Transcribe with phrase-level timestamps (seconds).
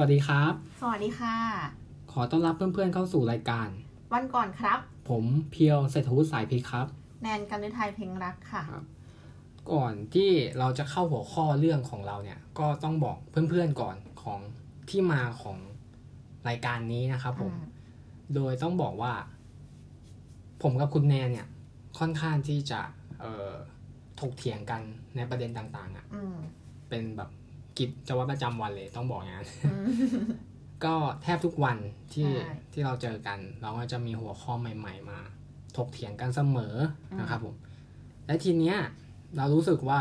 [0.00, 1.36] วัสดีครับ สวัสดีค่ะ
[2.12, 3.68] ขอต้อนรับเพื่อนๆเข้าสู่รายการ
[4.12, 4.78] วันก่อนครับ
[5.10, 6.86] ผมเพียวเศรษฐวุฒิสายพีครับ
[7.22, 8.84] แนนกันฤทัยเพ็งรักค่ะครับ
[9.72, 14.40] ก่อนที่เราจะเข้าหัวข้อเรื่องของเราเนี่ย ก็ต้องบอกเพื่อนๆก่อนของ
[14.90, 15.58] ที่มาของ
[16.48, 17.66] รายการนี้นะครับผมอืม
[18.34, 19.12] โดยต้องบอกว่า
[20.62, 21.46] ผมกับคุณแนนเนี่ย
[21.98, 22.80] ค่อนข้างที่จะ
[23.20, 23.52] เอ่อ
[24.20, 24.80] ถกเถียงกัน
[25.16, 26.36] ในประเด็นต่าง ๆอะ่ะอืม
[26.88, 27.30] เป็นแบบ
[27.78, 29.84] กิจวัตรประจำวันเลยต้องบอกอย่างนั้นอืม
[30.84, 31.76] ก็แทบทุกวัน
[32.12, 35.18] ที่ใช่ที่เราเจอกัน เราก็จะมีหัวข้อใหม่ ๆ มา
[35.76, 36.74] ถกเถียงกันเสมอ
[37.12, 37.54] อืมนะครับผม
[38.26, 38.76] และทีเนี้ย
[39.36, 40.00] เรารู้สึกว่า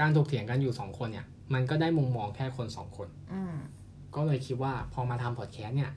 [0.00, 3.56] การถกเถียงกันอยู่สองคนเนี่ย มันก็ได้มุมมองแค่คนสองคนอืม
[4.14, 5.92] ก็เลยคิดว่าพอมาทำพอดแคสต์เนี่ย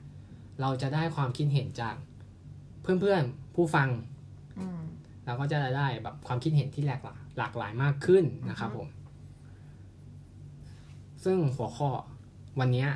[0.60, 1.94] เราจะได้ความคิดเห็นจาก
[2.82, 3.88] เพื่อนๆผู้ฟัง
[4.58, 4.80] อืม
[5.26, 8.88] เราก็จะได้แบบความคิดเห็นที่หลากหลายหลากหลายมากขึ้นนะครับอือฮึผม
[11.24, 11.88] ซึ่งหัวข้อ
[12.60, 12.88] วันเนี้ย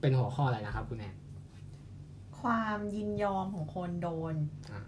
[0.00, 1.16] เป็นหัวข้ออะไรนะครับ คุณแอน
[2.40, 4.34] ความยินยอมของคนโดน
[4.70, 4.82] อะ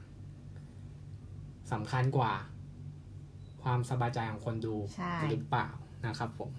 [1.72, 2.32] สำคัญกว่า
[3.62, 5.68] ความสบายใจของคนดูใช่หรือเปล่า
[6.06, 6.50] นะครับผม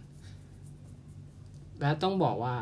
[1.81, 2.55] และต้องบอกว่า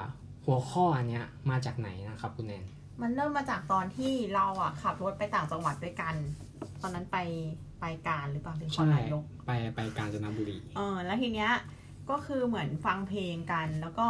[0.46, 2.66] หัวข้ออันเนี้ยมาจากไหนนะครับ คุณแนน
[3.02, 6.16] มันเริ่มมาจากตอนที่เราอะขับรถไปต่างจังหวัดด้วยกัน
[6.82, 7.18] ตอนนั้นไป
[7.82, 11.52] ไปการหรือเปล่าหรือคใช่นนายกไปไปกาญจนบุรีเออแล้วทีเนี้ย
[12.09, 14.08] ก็คือเหมือนฟังเพลงกัน แล้วก็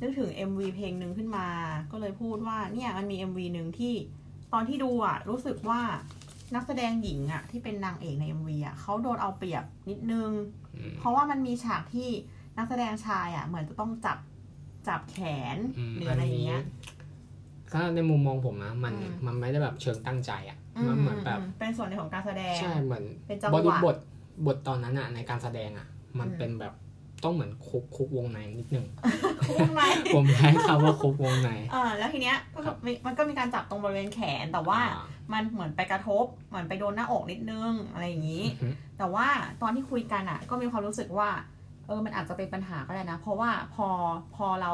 [0.00, 1.48] นึกถึง MV เพลงหนึ่งขึ้นมา
[1.90, 3.94] ก็เลยพูดว่าเนี่ยมันมี MV หนึ่งที่
[4.52, 5.80] ตอนที่ดูอะรู้สึกว่า
[6.54, 10.30] นักแสดงหญิงอะที่เป็นนางเอกใน MV อะเขาโดนเอาเปรียบนิดนึง
[10.76, 12.10] อืมเพราะว่ามันมีฉากที่
[12.58, 14.18] นักแสดงชายอะเหมือนจะต้องจับ
[14.88, 15.18] จับแข
[15.56, 15.58] นม
[15.94, 16.62] หรืออะไรอย่างเงี้ย
[17.72, 23.96] ถ้าในมุมมองผมนะมันอืมมันไม่ได้แบบเชิงตั้งใจอะมันเหมือนแบบเป็นส่วนหนึ่งของการแสดงใช่เหมือนเป็นจังหบวะริบท
[24.46, 25.86] บทตอนนั้นอะในการแสดงอะ
[26.18, 26.74] มันอืมเป็นแบบ
[27.24, 28.86] ต้องเหมือนคุกคุกวงในนิดนึง
[29.48, 29.82] คุ้มไหม
[30.14, 35.02] ผมใช้คำว่าคุกวงในเออแล้วทีเนี้ยก็ครับมีมันก็มีการจับตรงบริเวณแขนแต่ว่าอ่
[35.32, 39.26] มันเหมือนไปกระทบเหมือนไปโดนหน้าอกนิดนึงอะไรอย่างนี้อือฮึแต่ว่า
[39.62, 41.30] ตอนที่คุยกันอะ ก็มีความรู้สึกว่า
[41.86, 43.88] เออมันอาจจะเป็นปัญหาก็ได้นะ เพราะว่าพอ
[44.36, 44.72] พอเรา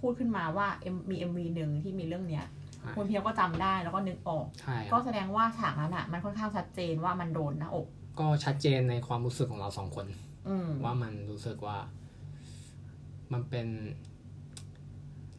[0.00, 7.86] พูดขึ้นมาว่า M มี MV หนึ่งที่มีเรื่องเนี้ยใช่คุณเพียวก็จำได้แล้วก็นึกออกใช่คก็รับแสดงว่าฉากนั้นอะ มันค่อนข้างชัดเจนว่ามันโดนหน้าอก
[8.20, 10.23] ก็ชัดเจนในความรู้สึกของเราสองคนอืม
[10.84, 11.78] ว่ามันรู้สึกว่า
[13.32, 13.66] มันเป็น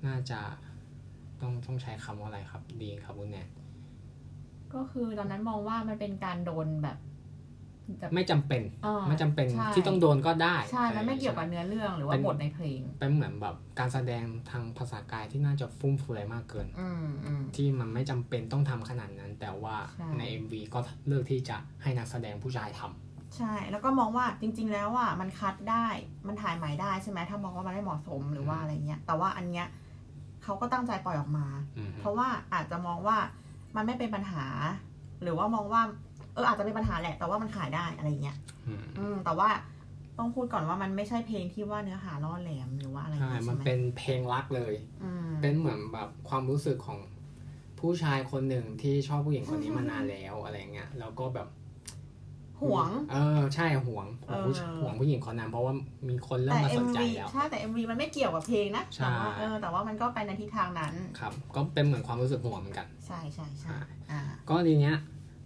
[0.08, 0.40] น่าจะ
[1.42, 3.48] ต้องต้องใช้คำว่าอะไรครับ ดีครับคุณแนน
[4.74, 6.98] ก็คือตอนนั้นมองว่ามันเป็นการโดนแบบ
[8.00, 23.05] แบบไม่จำเป็นอ่าไม่จำเป็นใช่ที่ต้องโดนก็ได้ใช่มันไม่เกี่ยวกับเนื้อเรื่องหรือว่าเป็นบทในเพลง เป็นเหมือนแบบการแสดงทางภาษากายที่น่าจะฟุ่มเฟือยมากเกินอืมอืมที่มันไม่จำเป็นต้องทำขนาดนั้น แต่ว่าใช่ใน MV ก็เลือกที่จะให้นักแสดงผู้ชายทำ
[23.38, 25.88] ใช่ แล้วก็มองว่าจริง ๆ แล้วอะมันคัดได้
[26.28, 29.68] มันถ่ายใหม่ได้ใช่ไหมถ้ามองว่ามันไม่เหมาะสมหรือว่าอะไรเงี้ย แต่ว่าอันเนี้ย
[30.44, 31.46] เขาก็ตั้งใจปล่อยออกมา
[31.78, 33.18] อืมเพราะว่าอาจจะมองว่า
[33.76, 34.46] มันไม่เป็นปัญหา
[35.22, 35.82] หรือว่ามองว่า
[36.34, 38.38] เอออาจจะเป็นปัญหาแหละ แต่ว่ามันขายได้อะไรเงี้ย
[38.68, 39.50] อืมอืมแต่ว่า
[40.18, 47.00] ต้องพูดก่อนว่ามันไม่ใช่เพลงที่ว่าเนื้อหาล่อแหลมหรือว่าอะไรใช่เงี้ยมัใช่นไหมเป็นเพลงรักเลยอืมเป็นเหมือนแบบความรู้สึกของ
[47.80, 51.48] ผู้ชายคนหนึ่งที่ชอบผู้หญิงคนนี้มานานแล้วอะไรเงี้ย แล้วก็แบบ
[52.62, 55.74] ห่วง เออใช่ห่วงห่วงผู้ชายเออห่วงผู้หญิงคนนั้นเพราะว่า
[56.10, 63.80] มีคนเริ่มแต่มาสน MV ใจแล้วใช่แต่ MV มันไม่เกี่ยวกับเพลงนะใช่แต่ว่าเออแต่ว่ามันก็ไปในทิศทางนั้นครับ ก็เป็นเหมือนความรู้สึกห่วงเหมือนกัน ใช่ใช่ใช่อ่า
[64.12, 64.98] อ่าก็ทีเนี้ย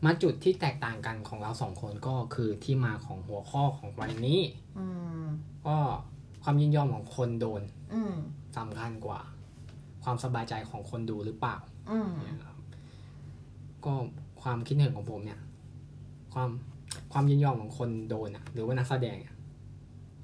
[0.05, 4.39] มาจุดที่แตกต่างกันของเราสองคนก็คือที่มาของหัวข้อของวันนี้
[4.79, 4.85] อื
[5.21, 5.25] ม
[5.67, 5.77] ก็
[6.43, 7.61] ความยินยอมของคนโดน
[7.93, 8.15] อืม
[8.57, 9.19] สำคัญกว่า
[10.03, 11.57] ความสบายใจของคนดูหรือเปล่า
[11.91, 12.57] อืมเนี่ยครับ
[13.85, 13.93] ก็
[14.41, 15.39] ความคิดเห็นของผมเนี่ย
[16.33, 16.49] ความ
[17.11, 19.35] ความยินยอมของคนโดนอะหรือว่านักแสดงอะ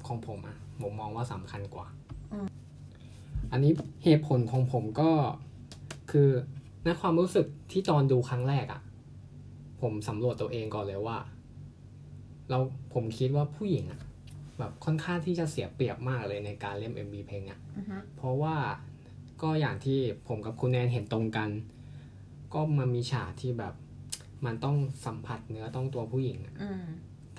[0.08, 1.88] ของผมอะผมมองว่าสำคัญกว่า
[3.52, 3.72] อันนี้
[4.04, 5.10] เหตุผลของผมก็
[6.12, 6.30] คือ
[6.84, 8.82] ในความรู้สึกที่ตอนดูครั้งแรกอะ
[9.82, 11.18] ผมสำรวจตัวเองก่อนเลยว่า
[12.50, 12.60] เรา
[12.94, 14.02] ผมคิดว่าผู้หญิงอะ
[14.60, 18.56] แบบค่อนข้างที่จะเสียเปรียบมากเลยในการเล่น MV เพลงเนี้ยอือฮึเพราะว่า
[19.42, 21.50] ก็อย่างที่ผมกับคุณแนนเห็นตรงกัน
[22.54, 23.74] ก็มันมีฉากที่แบบ
[24.46, 24.76] มันต้อง
[25.06, 26.84] สัมผัสเนื้อต้องตัวผู้หญิงอะอืม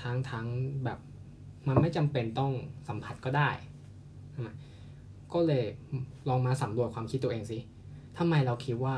[0.03, 0.47] ทั้งทั้ง
[0.85, 0.99] แบบ
[1.69, 2.53] มันไม่จำเป็นต้อง
[2.89, 3.51] สัมผัสก็ได้
[4.31, 4.49] ใช่ไหม
[5.33, 5.65] ก็เลย
[6.29, 7.59] ลองมาสำรวจความคิดตัวเองสิ
[8.19, 8.97] ทำไมเราคิดว่า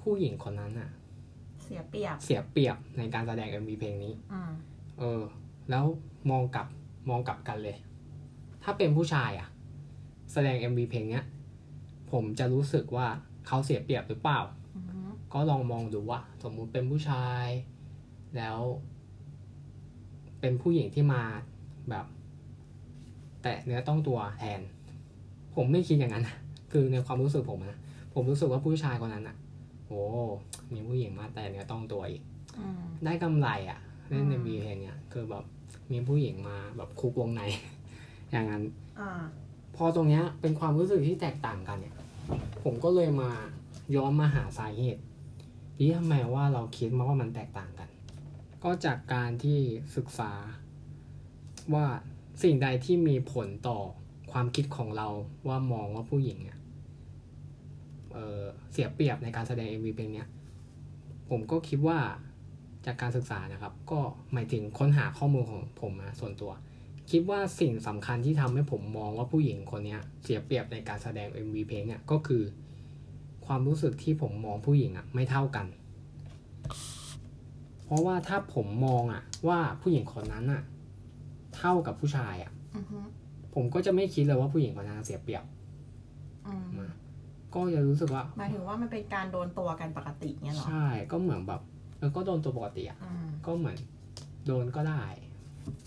[0.00, 0.90] ผู้หญิงคนนั้นอะ
[1.62, 4.52] เสียเปรียบ เสียเปรียบในการแสดง MV เพลงนี้อืม
[4.98, 5.22] เออ
[5.70, 5.84] แล้ว
[6.30, 6.66] มองกลับ
[7.10, 7.76] มองกลับกันเลย
[8.62, 9.48] ถ้าเป็นผู้ชายอะ
[10.32, 11.24] แสดง MV เพลงเนี้ย
[12.12, 13.06] ผมจะรู้สึกว่า
[13.46, 14.59] เขาเสียเปรียบหรือเปล่าอือฮึ
[15.32, 17.46] ก็ลองมองดูว่าสมมุติเป็นผู้ชาย
[18.36, 18.58] แล้ว
[20.40, 21.22] เป็นผู้หญิงที่มา
[21.90, 22.06] แบบ
[23.42, 24.60] แตะเนื้อต้องตัวแทน
[25.54, 26.30] ผมไม่คิดอย่างนั้นผ
[26.72, 27.78] คือในความรู้สึกผมนะ
[28.14, 29.36] ผมรู้สึกว่าผู้ชายคนนั้นอะ
[29.86, 30.02] โอ้
[30.72, 32.22] มีผู้หญิงมาแต่เนื้อต้องตัวอีก
[32.58, 33.78] อืมได้กำไรอะ
[34.08, 35.44] เล่นในอืมวีเพลงเนี้ยคือแบบ
[35.92, 37.42] มีผู้หญิงมาแบบคุกวงใน
[38.30, 38.62] อย่างนั้น
[39.00, 39.10] อ่า
[39.76, 41.94] พอตรงเนี้ยเป็นความรู้สึกที่แตกต่างกันเนี่ย
[42.62, 43.30] ผมก็เลยมา
[43.96, 45.02] ย้อนมาหาสาเหตุ
[45.82, 47.88] ที่ทำไมว่าเราคิดมาว่ามันแตกต่างกัน
[48.64, 49.58] ก็จากการที่
[49.96, 50.32] ศึกษา
[51.74, 51.86] ว่า
[52.42, 53.78] สิ่งใดที่มีผลต่อ
[54.32, 55.08] ความคิดของเรา
[55.48, 56.58] ว่ามองว่าผู้หญิงเนี่ย
[58.12, 60.28] เเสียเปรียบในการแสดง MV เพลงเนี้ย
[61.28, 61.98] ผมก็คิดว่า
[62.86, 64.00] จากการศึกษานะครับ ก็
[64.32, 66.52] หมายถึงค้นหาข้อมูลของผมนะส่วนตัว
[67.10, 72.42] คิดว่าสิ่งสำคัญที่ทำให้ผมมองว่าผู้หญิงคนเนี้ยเสียเปรียบในการแสดง MV เพลงเนี่ยก็คือ
[73.52, 75.66] ความรู้สึกที่ผมมองผู้หญิงอะไม่เท่ากัน
[77.84, 80.62] เพราะว่าถ้าผมมองอะว่าผู้หญิงคนนั้นอะ
[81.56, 82.98] เท่ากับผู้ชายอะอือฮึ
[83.54, 85.44] ผมก็จะไม่คิดเลยว่าผู้หญิงคนนั้นเสียเปรียบ
[86.46, 86.88] อืมมา
[87.54, 91.60] ก็จะรู้สึกว่าหมายถึงว่ามันเป็นการโดนตัวกันปกติเงี้ยเหรอใช่ก็เหมือนแบบ
[91.98, 93.76] เออก็โดนตัวปกติอะอืมก็เหมือน
[94.46, 95.04] โดนก็ได้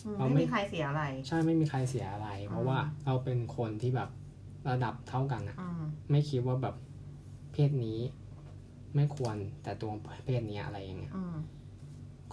[0.06, 4.10] อืมเราไม่ไม่มีใครเสียอะไร ใช่ไม่มีใครเสียอะไร เพราะว่าเราเป็นคนที่แบบ
[4.70, 5.82] ระดับเท่ากันอะอืม
[6.12, 6.76] ไม่คิดว่าแบบ
[7.54, 8.00] เพศนี้
[8.96, 9.92] ไม่ควรแต่ตัว
[10.26, 11.36] เพศนี้อะไรอย่างเงี้ยอืม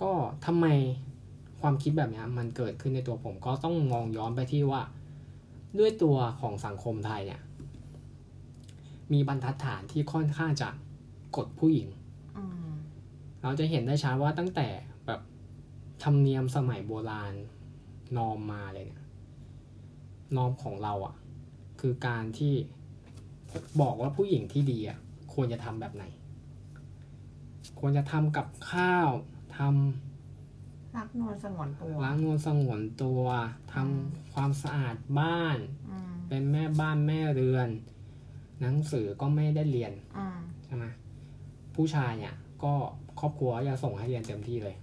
[0.00, 0.12] ก็
[0.46, 0.66] ทำไม
[1.60, 4.82] ความคิดแบบเนี้ยมันเกิดขึ้นในตัวผมก็ต้องมองย้อนไปที่ว่า
[5.78, 7.40] ด้วยตัวของสังคมไทยเนี่ย
[9.12, 10.68] มีบรรทัดฐานที่ค่อนข้างจะ
[11.36, 11.88] กดผู้หญิง
[12.36, 12.72] อืม
[13.42, 14.68] เราจะเห็นได้ชัดว่าตั้งแต่
[15.06, 15.20] แบบ
[16.02, 17.32] ธรรมเนียมสมัยโบราณ
[18.16, 19.04] นอมมาเลยเนี่ย
[20.36, 21.14] นอมของเราอะ่ะ
[21.80, 22.54] คือการที่
[23.80, 24.98] บอกว่าผู้หญิงที่ดีอะ่ะ
[25.42, 26.04] ควรจะทำแบบไหน
[27.80, 29.08] ควรจะทำกับข้าว
[29.56, 33.24] ทำรักนวลสงวนตัวล้างนวลสงวนตัว
[33.72, 33.96] ทำอืม
[34.34, 35.58] ความสะอาดบ้าน
[35.90, 37.68] อืมเป็นแม่บ้านแม่เรือน
[38.60, 40.84] หนังสือก็ไม่ได้เรียนอืมใช่ไหม
[41.74, 42.34] ผู้ชายเนี่ย
[42.64, 42.74] ก็
[43.20, 44.76] ครอบครัวอยากส่งให้เรียนเต็มที่เลย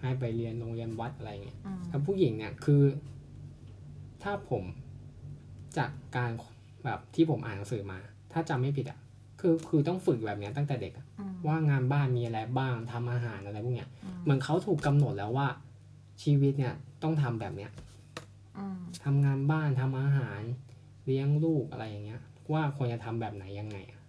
[0.00, 2.82] ให้ไปเรียนโรงเรียนวัดอะไรเงี้ยอืมแล้วผู้หญิงเนี่ยคือ
[4.22, 4.64] ถ้าผม
[5.78, 6.30] จากการ
[6.84, 7.98] แบบที่ผมอ่านหนังสือมา
[8.32, 8.98] ถ้าจำไม่ผิดอะ
[9.40, 15.48] คือคือต้องฝึกแบบเนี้ยตั้งแต่เด็กอะอืมว่างานบ้านมีอะไรบ้างทำอาหารอะไรพวกเนี้ยอืมเหมือนเขาถูกกำหนดแล้วว่า
[16.22, 17.70] ชีวิตเนี่ยต้องทำแบบเนี้ย
[18.58, 20.40] อืมทำงานบ้านทำอาหาร
[21.04, 22.20] เลี้ยงลูกอะไรอย่างเงี้ย
[22.52, 24.00] ว่าควรจะทำแบบไหนยังไงอะ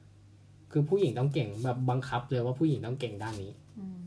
[0.71, 3.99] คือผู้หญิงต้องเก่งแบบบังคับเลยว่าผู้หญิงต้องเก่งด้านนี้อืม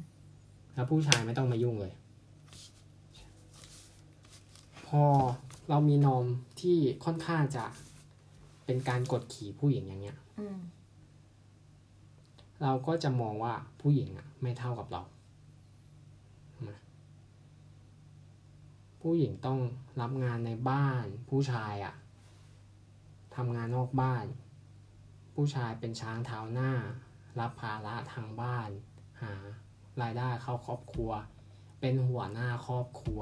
[0.74, 1.92] แล้วผู้ชายไม่ต้องมายุ่งเลย
[4.86, 5.02] พอ
[5.68, 6.24] เรามีนอม
[6.60, 7.64] ที่ค่อนข้างจะ
[8.66, 10.58] เป็นการกดขี่ผู้หญิงอย่างเงี้ยอืม
[12.62, 15.02] เราก็จะมองว่าผู้หญิงอะไม่เท่ากับเรา
[19.00, 19.60] ผู้หญิงต้อง
[20.00, 21.94] รับงานในบ้าน ผู้ชายอะ
[23.36, 24.24] ทำงานนอกบ้าน
[25.34, 26.72] ผู้ชายเป็นช้างเท้าหน้า
[27.40, 28.68] รับภาระทางบ้าน
[29.22, 29.32] หา
[30.02, 31.10] รายได้เข้าครอบครัว
[31.80, 33.20] เป็นหัวหน้าครอบครัว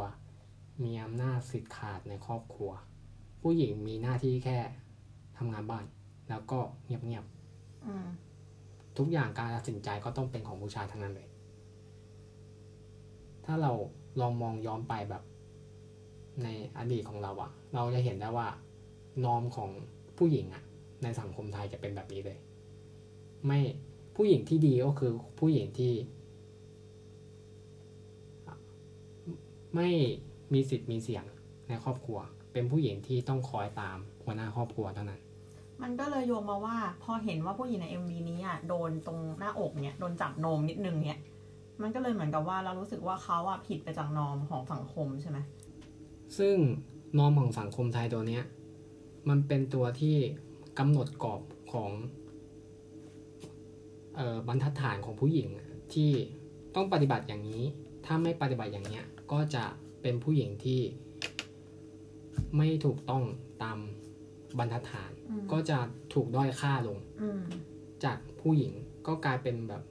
[0.83, 2.71] มีอำนาจสิทธิ์ขาดในครอบครัว
[3.41, 4.59] ผู้หญิงมีหน้าที่แค่
[5.39, 5.85] ทำงานบ้าน
[6.29, 8.30] แล้วก็เงียบๆ
[8.99, 11.29] ทุกอย่างการตัดสินใจก็ต้องเป็นของผู้ชายทั้งนั้นเลย
[13.47, 13.73] ถ้าเรา
[14.21, 15.23] ลองมองย้อนไปแบบ
[16.43, 16.49] ใน
[16.79, 18.49] อดีตของเราอะเราจะเห็นได้ว่า
[19.25, 19.71] นอมของ
[20.19, 20.63] ผู้หญิงอะ
[21.03, 22.39] ในสังคมไทยจะเป็นแบบนี้เลย
[23.47, 23.61] ไม่
[24.17, 25.93] ผู้หญิงที่ดีก็คือผู้หญิงที่
[29.75, 29.89] ไม่
[30.53, 31.25] มีสิทธิ์มีเสียง
[31.69, 32.19] ในครอบครัว
[32.53, 35.21] เป็นผู้หญิงที่ต้องคอยตามหัวหน้าครอบครัวเท่านั้น
[35.83, 41.19] มันก็เลยโยงมาว่า พอเห็นว่าผู้หญิงในเอ็มวีนี้อะโดนตรงหน้าอกเนี่ยโดนจับนมนิดนึงเนี่ย
[41.83, 45.39] มันก็เลยเหมือนกับว่าเรารู้สึกว่าเขาอะผิดไปจากนอมของสังคมใช่ไหม
[46.39, 46.57] ซึ่ง
[47.19, 48.45] นอมของสังคมไทยตัวเนี้ย
[49.29, 50.17] มันเป็นตัวที่
[50.79, 51.41] กำหนดกรอบ
[51.73, 51.91] ของ
[54.17, 55.49] เออบรรทัดฐานของผู้หญิง
[55.95, 56.11] ที่
[56.75, 57.63] ต้องปฏิบัติอย่างนี้
[58.07, 59.65] ถ้าไม่ปฏิบัติอย่างเนี้ยก็จะ
[60.03, 60.81] เป็นผู้หญิงที่
[62.57, 63.23] ไม่ถูกต้อง
[63.63, 63.79] ตาม
[64.59, 65.11] บรรทัดฐาน
[65.53, 65.79] ก็จะ
[66.15, 67.43] ถูกด้อยค่าลงอืม
[68.05, 68.73] จากผู้หญิง
[69.07, 69.83] ก็กลายเป็นแบบ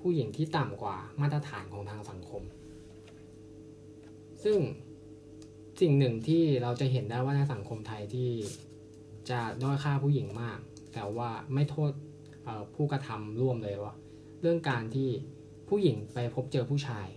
[0.00, 2.42] ผู้หญิงที่ต่ำกว่ามาตรฐานของทางสังคม
[4.44, 4.58] ซึ่ง
[5.80, 8.30] สิ่งหนึ่งที่เราจะเห็นได้ว่าในสังคมไทยที่
[9.30, 10.58] จะด้อยค่าผู้หญิงมาก
[10.92, 11.90] แต่ว่าไม่โทษ
[12.44, 13.94] เอ่อผู้กระทำร่วมเลยว่า
[14.40, 15.08] เรื่องการที่
[15.68, 17.08] ผู้หญิงไปพบเจอผู้ชาย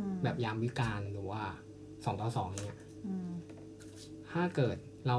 [0.00, 1.42] อืมแบบยามวิการหรือว่า
[2.04, 3.30] สองต่อสองเนี่ยอืม
[4.30, 4.76] ถ้าเกิด
[5.08, 5.18] เรา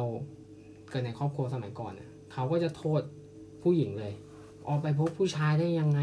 [0.89, 3.01] เกิดในครอบครัวสมัยก่อนน่ะเขาก็จะโทษ
[3.63, 4.13] ผู้หญิงเลย
[4.67, 6.01] ออกไปพบผู้ชายได้ยังไง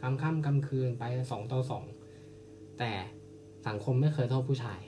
[0.00, 1.84] กำค่ำกำคืนไปสองต่อสอง
[2.78, 2.92] แต่
[3.66, 4.80] สังคมไม่เคยโทษผู้ชาย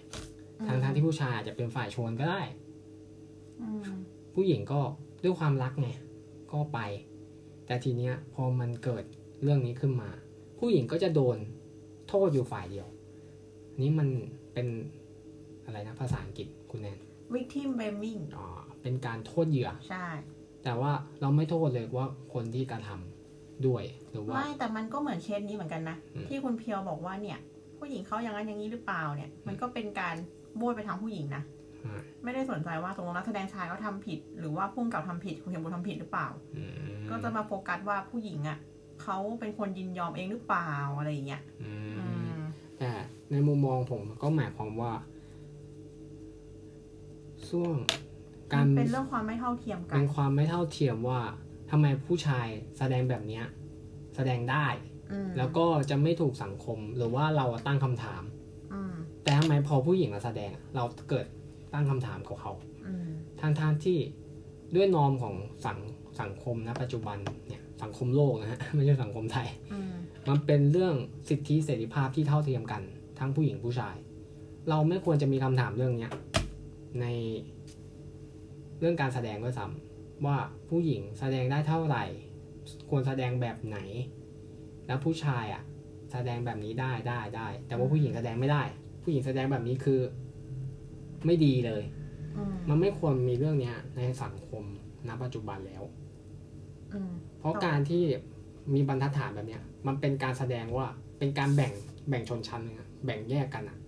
[0.66, 2.42] ทางทางๆที่ผู้ชายอาจจะเป็นฝ่ายชวนก็ได้
[3.60, 3.80] อืม
[4.34, 4.80] ผู้หญิงก็
[5.24, 5.88] ด้วยความรักไง
[6.52, 6.78] ก็ไป
[7.66, 9.04] แต่ทีเนี้ยพอมันเกิด
[9.42, 10.10] เรื่องนี้ขึ้นมา
[10.58, 11.36] ผู้หญิงก็จะโดน
[12.08, 12.86] โทษอยู่ฝ่ายเดียว
[13.80, 14.08] นี้มัน
[14.54, 14.66] เป็น
[15.64, 16.98] อะไรนะภาษาอังกฤษคุณแนน
[17.34, 18.46] victim blaming อ๋อ
[18.86, 20.06] เป็นการโทษเหยื่อ ใช่
[20.64, 27.38] แต่ว่าเราไม่โทษเลยว่าคนที่กระทำด้วยหรือว่าไม่แต่มันก็เหมือนเคสนี้เหมือนกันนะอืมที่คุณเพียวบอกว่าเนี่ย
[27.78, 30.14] ผู้หญิงเขาอย่างนั้นอย่างนี้หรือเปล่าเนี่ย มันก็เป็นการ
[30.56, 31.42] โบยไปทางผู้หญิงนะ
[31.84, 36.70] อ่าไม่ได้สนใจว่าตรงนักแสดงชายเขาทำผิด หรือว่าพุ่งกับทำผิดคุณเพียวบุญทำผิดหรือเปล่าอืม
[37.10, 38.58] ก็จะมาโฟกัสว่าผู้หญิงอะ
[39.02, 42.40] เขาเป็นคนยินยอมเองหรือเปล่าอะไรอย่างเงี้ยอือืมม
[42.78, 42.90] แต่
[43.30, 44.92] ในมุมมองผมก็หมายความว่า
[47.48, 47.74] ช่วง
[48.52, 51.20] การมันเป็นเรื่องความไม่เท่าเทียมกัเป็นนความไม่เท่าเทียมว่า
[51.70, 52.46] ทำไมผู้ชาย
[52.78, 53.44] แสดงแบบเนี้ย
[54.16, 54.66] แสดงได้
[55.12, 58.22] อืมแล้วก็จะไม่ถูกสังคมหรือว่าเราตั้งคำถาม
[58.72, 61.26] อืมแต่ทำไมพอผู้หญิงมาแสดง เราเกิด
[61.72, 62.52] ตั้งคำถามกับเขา
[62.86, 63.08] อืม
[63.40, 63.98] ทางทางๆที่
[64.74, 65.34] ด้วยนอมของ
[65.64, 65.78] สัง
[66.20, 69.92] สังคมณปัจจุบันเนี่ยสังคมโลกนะฮะไม่ใช่สังคมไทยอืม
[70.28, 70.94] มันเป็นเรื่อง
[71.28, 72.82] สิทธิเสรีภาพที่เท่าเทียมกัน
[73.18, 73.96] ทั้งผู้หญิงผู้ชาย
[74.68, 76.12] เราไม่ควรจะมีคำถามเรื่องเนี้ย
[77.00, 77.06] ใน
[78.80, 80.36] เรื่องการแสดงด้วยซ้ำว่า
[80.68, 82.04] ผู้หญิงแสดงได้เท่าไหร่
[82.88, 83.78] ควรแสดงแบบไหน
[84.86, 85.62] แล้วผู้ชายอะ
[86.12, 88.62] แสดงแบบนี้ได้ได้ได้ แต่ว่าผู้หญิงแสดงไม่ได้
[89.02, 90.00] ผู้หญิงแสดงแบบนี้คือ
[91.26, 91.82] ไม่ดีเลย
[92.36, 94.64] อืมมันไม่ควรมีเรื่องเนี้ย ในสังคม
[95.08, 95.82] ณปัจจุบันแล้ว
[96.92, 98.02] อืมเพราะต่อการที่
[98.74, 100.86] มีบรรทัดฐานแบบเนี้ย มันเป็นการแสดงว่า
[101.18, 101.72] เป็นการแบ่ง
[102.08, 103.78] แบ่งชนชั้นนะแบ่งแยกกันอะ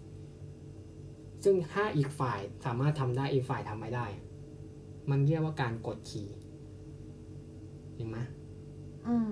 [1.44, 4.24] ซึ่งถ้าอีกฝ่ายสามารถทำได้อีกฝ่ายทำไม่ได้อะ
[5.10, 6.28] มันเรียกว่าการกดขี่
[7.96, 8.18] จริงไหม
[9.08, 9.30] อืม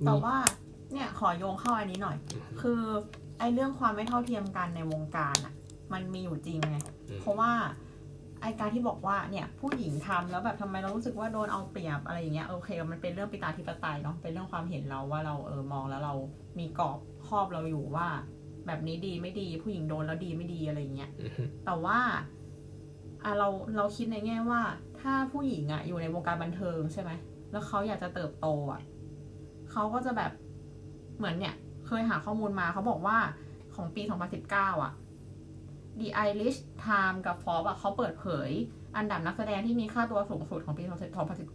[0.00, 0.36] มีแต่ว่า
[0.92, 2.16] เนี่ย ขอโยงเข้าอันนี้หน่อย
[2.62, 2.82] คือ
[3.38, 5.54] ไอ้เรื่องความไม่เท่าเทียมกันในวงการอะ
[5.92, 6.76] มันมีอยู่จริงไง
[7.08, 7.52] อืมเพราะว่า
[8.42, 16.14] ไอการที่บอกว่าเนี่ยผู้หญิงทำแล้วแบบทำไมเรารู้สึกว่าโดนเอาเปรียบอะไรอย่างเงี้ยโอเค มันเป็นเรื่องปิตาธิปไตยเนาะเป็นเรื่องความเห็นเราว่าเราเออมองแล้วเรา
[16.58, 18.08] มีกรอบครอบเราอยู่ว่า
[18.66, 21.98] แบบนี้ดีไม่ดีผู้หญิงโดนแล้วดีไม่ดีอะไรอย่างเงี้ยอือฮึแต่ว่า
[23.24, 24.60] อะเราเราคิดในแง่ว่า
[25.00, 27.10] ถ้าผู้หญิงอะอยู่ในวงการบันเทิงใช่ไหม
[27.52, 28.80] แล้วเขาอยากจะเติบโตอะ
[29.70, 30.32] เขาก็จะแบบ
[31.16, 31.54] เหมือนเนี่ย
[31.86, 33.18] เคยหาข้อมูลมาเขาบอกว่า
[33.74, 34.02] ของปี
[34.42, 34.92] 2019อะ
[36.00, 38.50] The Irish Time กับ Forbes อะเขาเปิดเผย
[38.96, 40.84] อันดับนักแสดงที่มีค่าตัวสูงสุดของปี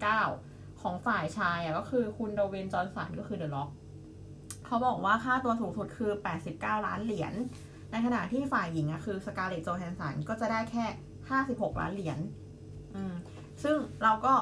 [0.06, 3.70] 2019 ของฝ่ายชายอะก็คือคุณโดเวนจอห์นสันก็คือเดอะล็อก
[4.66, 6.12] เขาบอกว่าค่าตัวสูงสุดคือ
[6.50, 7.34] 89 ล้านเหรียญ
[7.92, 10.86] ในขณะที่ฝ่ายหญิงอะคือสกาเลตโจแฮนสันก็จะได้แค่
[11.30, 12.20] 56 ล้านเหรียญ
[12.96, 13.14] อืม
[13.64, 14.34] ซึ่งเราก็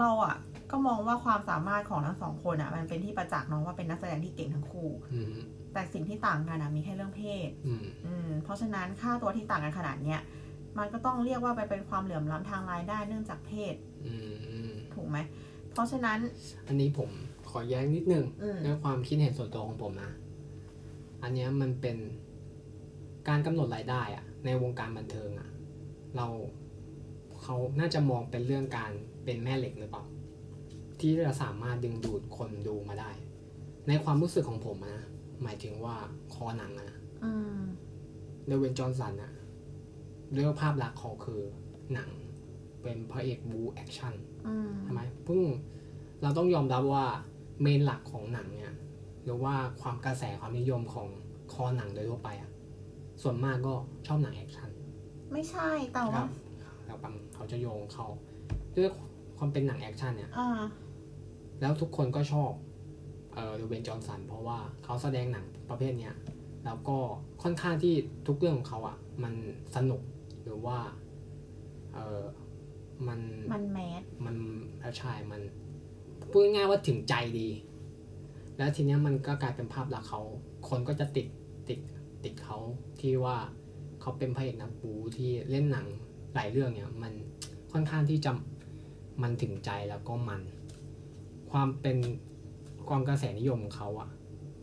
[0.00, 0.36] เราอะ
[0.70, 5.34] ก็มองว่าความสามารถของทั้งสองคนอะมันเป็นที่ประจักษ์เน้องว่าเป็นนักแสดงที่เก่งทั้งคู่อืม
[5.72, 10.20] แต่สิ่งที่ต่างกันอะมีแค่เรื่องเพศอืมอืมเพราะฉะนั้นค่าตัวที่ต่างกันขนาดเนี้ย
[10.78, 13.74] มันก็ต้องเรียกว่าไปเป็นความเหลื่อมล้ำทางรายได้เนื่องจากเพศ
[14.06, 14.14] อื
[14.70, 15.18] มถูกไหม
[15.72, 16.18] เพราะฉะนั้น
[16.68, 17.10] อันนี้ผม
[17.50, 20.10] ขอแย้งนิดนึงอืมด้วยความคิดเห็นส่วนตัวของผมนะ
[21.22, 21.96] อันเนี้ยมันเป็น
[23.28, 25.48] การกำหนดรายได้อะในวงการบันเทิงอะ
[26.16, 26.26] เรา
[27.42, 28.92] เขาน่าจะมองเป็นเรื่องการ
[29.24, 30.04] เป็นแม่เหล็กหรือเปล่า
[31.00, 33.10] ที่จะสามารถดึงดูดคนดูมาได้
[33.88, 35.04] ในความรู้สึกของผมอะนะ
[35.42, 35.96] หมายถึงว่า
[36.34, 36.92] คอหนังอะ
[37.24, 37.58] อืม
[38.46, 39.32] ดเวย์นจอห์นสันอะ
[40.32, 41.40] เรื่องภาพลักษณ์เขาคือ
[41.94, 42.10] หนัง
[42.82, 44.14] เป็นพระเอกบู๊แอคชั่น
[44.46, 45.40] อืมใช่ไหมซึ่ง
[46.22, 47.06] เราต้องยอมรับว่า
[47.62, 48.74] เมนหลักของหนังเนี่ย
[49.24, 51.08] หรือว่าความกระแสความนิยมของ
[51.52, 52.50] คอหนังโดยทั่วไปอะ
[53.22, 53.74] ส่วนมากก็
[54.06, 54.70] ชอบหนังแอคชั่น
[55.32, 56.28] ไม่ใช่แต่คว่ารับ
[56.86, 58.06] แล้วบางเขาจะโยงเขา
[58.76, 58.88] ด้วย
[59.38, 60.48] ความเป็นหนังแอคชั่นเนี่ยอ่า
[61.60, 62.50] แล้วทุกคนก็ชอบ
[63.34, 66.14] เออดูดเวย์นจอห์นสัน เพราะว่าเขาแสดงหนังประเภทเนี้ย
[66.64, 66.96] แล้วก็
[67.42, 67.94] ค่อนข้างที่
[68.26, 69.34] ทุกเรื่องของเขาอะมัน
[69.76, 70.02] สนุก
[70.42, 70.78] หรือว่า
[71.94, 72.22] เออ
[73.08, 73.20] มัน
[73.52, 74.36] มัน mass มัน
[74.98, 75.40] ใช่มัน
[76.30, 77.48] พูดง่ายๆว่าถึงใจดี
[78.56, 80.20] แล้วทีเนี้ยมันก็กลายเป็นภาพลักษณ์เขา
[80.68, 81.26] คนก็จะติด
[81.68, 81.80] ติด
[82.24, 82.58] ติดเขา
[83.00, 83.36] ที่ว่า
[84.02, 85.86] เขาเป็นพระเอกนักบูที่เล่นหนัง
[86.34, 87.12] หลายเรื่องเนี่ยมัน
[87.72, 88.32] ค่อนข้างที่จะ
[89.22, 90.40] มันถึงใจแล้วก็มัน
[91.50, 91.98] ความเป็น
[92.88, 94.08] ความกระแสนิยมของเขาอะ่ะ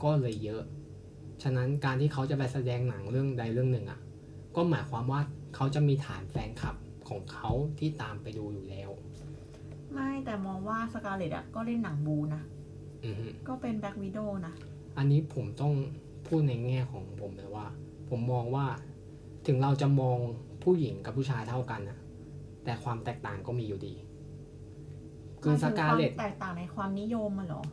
[0.03, 0.63] ก็เลยเยอะ
[1.43, 3.99] ฉะนั้นการที่เขาจะไปแสดงหนังเรื่องใดเรื่องหนึ่งอะ่ะ
[4.55, 5.21] ก็หมายความว่า
[5.55, 6.75] เขาจะมีฐานแฟนคลับ
[7.09, 8.89] ของเขาที่ตามไปดูอยู่แล้ว
[9.91, 12.43] ไม่แต่มองว่าสกาเลตอะก็เล่นหนังบูนะ
[13.05, 14.53] อือฮึก็เป็น Black Widow นะ
[14.97, 15.73] อันนี้ผมต้อง
[16.27, 17.67] พูดในแง่ของผมเลยว่า
[18.09, 18.65] ผมมองว่า
[19.49, 20.17] ถึงเราจะมอง
[20.63, 21.97] ผู้หญิงกับผู้ชายเท่ากันนะ
[22.63, 23.93] แต่ความแตกต่างก็มีอยู่ดี
[25.43, 27.63] คือสกาเลตหมยถึงควมแตกต่างในความนิยมมันเหรอ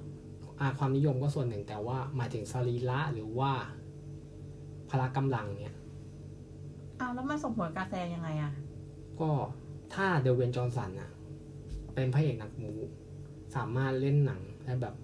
[0.61, 3.53] อาความนิยมก็ส่วนหนึ่งแต่ว่าหมายถึงสรีระหรือว่า
[4.91, 5.75] พละกำลังเนี่ย
[7.01, 8.53] อ้าวแล้วมันส่งผลกับการแสดงยังไงอะ
[9.21, 9.31] ก็
[9.95, 11.11] ถ้าดเวย์นจอห์นสันนะ
[11.95, 12.73] เป็นพระเอกนักบู
[13.57, 14.95] สามารถเล่นหนังได้แบบ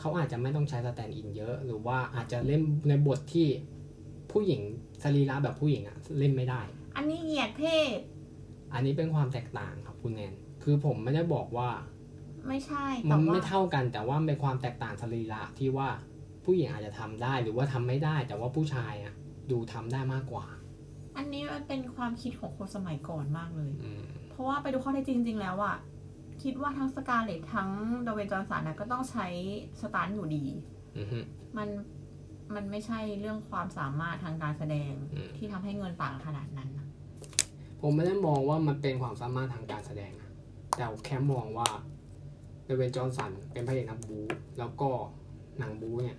[0.00, 3.48] เขาอาจจะไม่ต้องใช้ stand-in เยอะ หรือว่าอาจจะเล่นในบทที่
[4.32, 4.60] ผู้หญิง
[5.02, 6.60] สรีระแบบผู้หญิงอะเล่นไม่ได้
[6.96, 7.64] อันนี้เหยียดเพ
[7.96, 7.98] ศ
[8.72, 11.70] อันนี้เป็นความแตกต่างครับคุณแนนคือผมไม่ได้บอกว่า
[12.48, 15.88] ไม่ใช่มันแต่ว่าไม่เท่ากันแต่ว่าเป็นความแตกต่างสรีระที่ว่า
[16.44, 19.14] ผู้หญิงอาจจะทำได้หรือว่าทำไม่ได้ แต่ว่าผู้ชายอะ
[19.50, 20.46] ดูทำได้มากกว่า
[21.16, 25.76] อันนี้มันเป็นความคิดของคนสมัยก่อนมากเลยอืมเพราะว่าไปดูข้อเท็จจริงจริง ๆ แล้วอะ
[26.42, 27.70] คิดว่าทั้งสกาเลตทั้ง
[28.06, 29.26] ดเวย์นจอห์นสันนะก็ต้องใช้
[29.80, 30.44] stunt อยู่ดี
[30.98, 31.18] อือฮึ
[31.56, 31.68] มัน
[32.54, 36.86] มันไม่ใช่เรื่องความสามารถทางการแสดงอืมที่ทำให้เงินต่างขนาดนั้นนะ
[37.80, 40.30] ผมไม่ได้มองว่ามันเป็นความสามารถทางการแสดงนะ
[40.76, 41.68] แต่แค่มองว่า
[42.64, 44.20] ดเวย์นจอห์นสันเป็นพระเอกนักบู
[44.58, 44.90] แล้วก็
[45.58, 46.18] หนังบู๊เนี่ย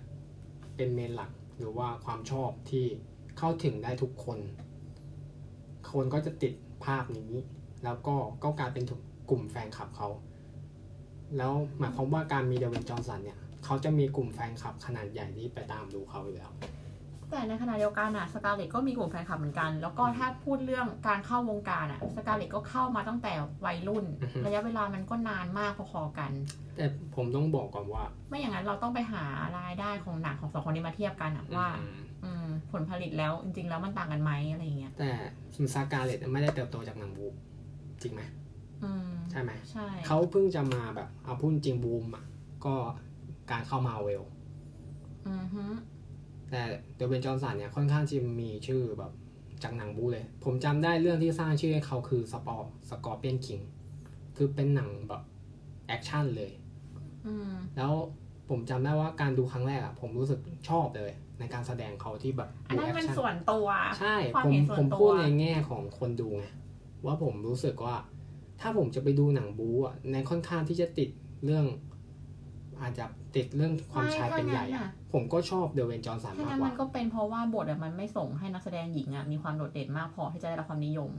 [0.76, 2.84] เป็น main หลักหรือว่าความชอบที่
[3.38, 4.38] เข้าถึงได้ทุกคน
[5.92, 6.52] คนก็จะติด
[6.84, 7.32] ภาพนี้
[7.84, 8.14] แล้วก็
[8.44, 9.00] ก็กลายเป็นถูก
[9.30, 10.08] กลุ่มแฟนคลับเขา
[11.36, 16.52] แล้วหมายความว่าการมีดเวย์นจอห์นสันเนี่ย เขาจะมีกลุ่มแฟนคลับขนาดใหญ่ที่ไปตามดูเขาอยู่แล้ว
[17.30, 23.32] แต่ในขณะเดียวกันอะสกาเลตก็มีกลุ่มแฟนคลับเหมือนกัน แล้วก็ถ้าพูดเรื่องการเข้าวงการอะสกาเลตก็เข้ามาตั้งแต่
[23.66, 26.32] วัยรุ่น อือฮึ ระยะเวลามันก็นานมากพอๆกัน
[26.76, 29.24] แต่ผมต้องบอกก่อนว่าไม่อย่างนั้นเราต้องไปหา
[29.58, 35.10] รายได้ของหนังของสองคนนี้มาเทียบกันอะว่า อืมอืมผลผลิตแล้วจริงๆ แล้วมันต่างกันไหมอะไรอย่างเงี้ยแต่
[35.74, 37.26] ซากาเลตไม่ได้เติบโตจากหนังบู
[38.02, 38.22] จริงไหม
[38.84, 42.24] อืมใช่ไหม ใช่ เขาเพิ่งจะมาแบบเอาพูดจริงบูมอะ
[42.64, 42.74] ก็
[43.50, 44.22] การเข้ามาเวล
[45.28, 45.64] อือฮึ
[46.50, 46.62] แต่
[46.96, 49.12] เดวินจอห์นสันเนี่ยค่อนข้างที่มีชื่อแบบ
[49.62, 53.60] จากหนังบู๊เลย ผมจำได้เรื่องที่สร้างชื่อให้เขาคือสปอร์ Scorpion King
[54.36, 55.22] คือเป็นหนังแบบ
[55.86, 56.52] แอคชั่นเลย
[57.26, 57.92] อืมแล้ว
[58.48, 63.66] ผมจำได้ว่าการดูครั้งแรกอะผมรู้สึกชอบเลย ในการแสดงเขาที่แบบอันดูนั้นแอคมันชั่นส่วนตัว
[63.98, 66.46] ใช่ความผมเห็นส่วนผมตัวพูดในแง่ของคนดูไง
[67.06, 67.96] ว่าผมรู้สึกว่า
[68.60, 71.08] ถ้าผมจะไปดูหนังบู๊อะในค่อนข้างที่จะติด
[71.44, 71.64] เรื่อง
[72.80, 73.04] อาจจะ
[73.36, 81.10] ติดเรื่องความชายเป็นใหญ่อะผมก็ชอบเดเวนจอห์นสันถ้ามากงั้นกมัว่านก็เป็นเพราะว่าบทอะมันไม่ส่งให้นักแสดงหญิงอะมีความโดดเด่นมากพอที่จะได้รับความนิยม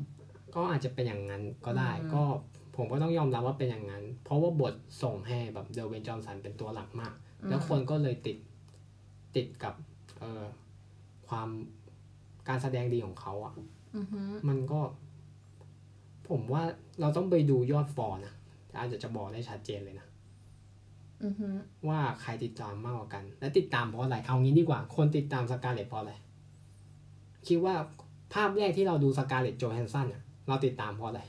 [0.55, 2.23] ก็อาจจะเป็นอย่างนั้นก็ได้อืมก็
[2.75, 7.13] ผมก็ต้องยอมรับว่าเป็นอย่างนั้น เพราะว่าบทส่งให้แบบเดเวนจอห์นสันเป็นตัวหลักมาก
[7.49, 8.37] แล้วคนก็เลยติด
[9.35, 9.73] ติดกับ
[10.19, 10.43] เอ่อ
[11.27, 11.49] ความ
[12.47, 13.53] การแสดงดีของเขาอะ
[13.95, 14.79] อือฮึมันก็
[16.29, 16.63] ผมว่า
[17.01, 18.33] เราต้องไปดูยอดฟอลนะ
[18.77, 20.04] อาจจะจะบอกได้ชัดเจนเลยนะอือฮึ
[21.87, 26.13] ว่าใครติดตามมากกว่ากัน และติดตามเพราะอะไร เอางี้ดีกว่า คนติดตามสกาเลตเพราะอะไร
[27.47, 27.75] คิดว่า
[28.33, 31.21] ภาพแรกที่เราดูสการ์เลตต์ โจแฮนสันอะเราติดตามเพราะอะไร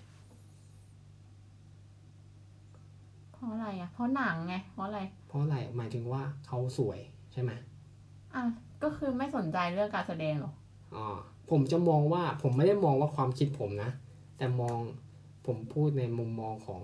[3.32, 6.98] เพราะอะไรอะเพราะหนังไง เพราะอะไร เพราะอะไร หมายถึงว่าเขาสวย
[7.32, 7.52] ใช่ไหม
[8.34, 8.42] อะ
[8.82, 10.52] ก็คือไม่สนใจเรื่องการแสดงหรอ
[10.94, 11.06] อ๋อ
[11.50, 13.90] ผมจะมองว่า ผมไม่ได้มองว่าความคิดผมนะ
[14.38, 14.78] แต่มอง
[15.46, 16.80] ผมพูดในมุมมองของ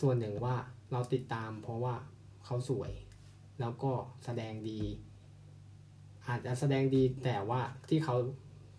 [0.00, 0.56] ส่วนหนึ่งว่า
[0.92, 1.94] เราติดตามเพราะว่า
[2.44, 2.92] เขาสวย
[3.60, 3.92] แล้วก็
[4.24, 4.80] แสดงดี
[6.28, 8.16] อาจจะแสดงดีแต่ว่าที่เขา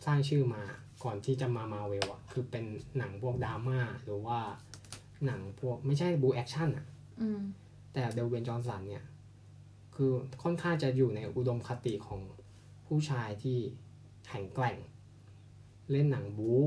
[0.06, 0.64] สร้างชื่อมา
[1.04, 2.66] ก่อนที่จะมามาเวลอะคือเป็น
[2.98, 4.40] หนังพวกดราม่าหรือว่า
[5.26, 6.86] หนังพวกไม่ใช่บู๊แอคชั่นอะ
[7.22, 7.42] อืม
[7.94, 9.06] แต่ดเวย์นจอห์นสันเนี่ย
[9.96, 10.12] คือ
[10.44, 12.20] ค่อนข้างจะอยู่ในอุดมคติของ
[12.88, 13.58] ผู้ชายที่
[14.28, 14.78] แข็งแกร่ง
[15.92, 16.64] เล่นหนังบู๊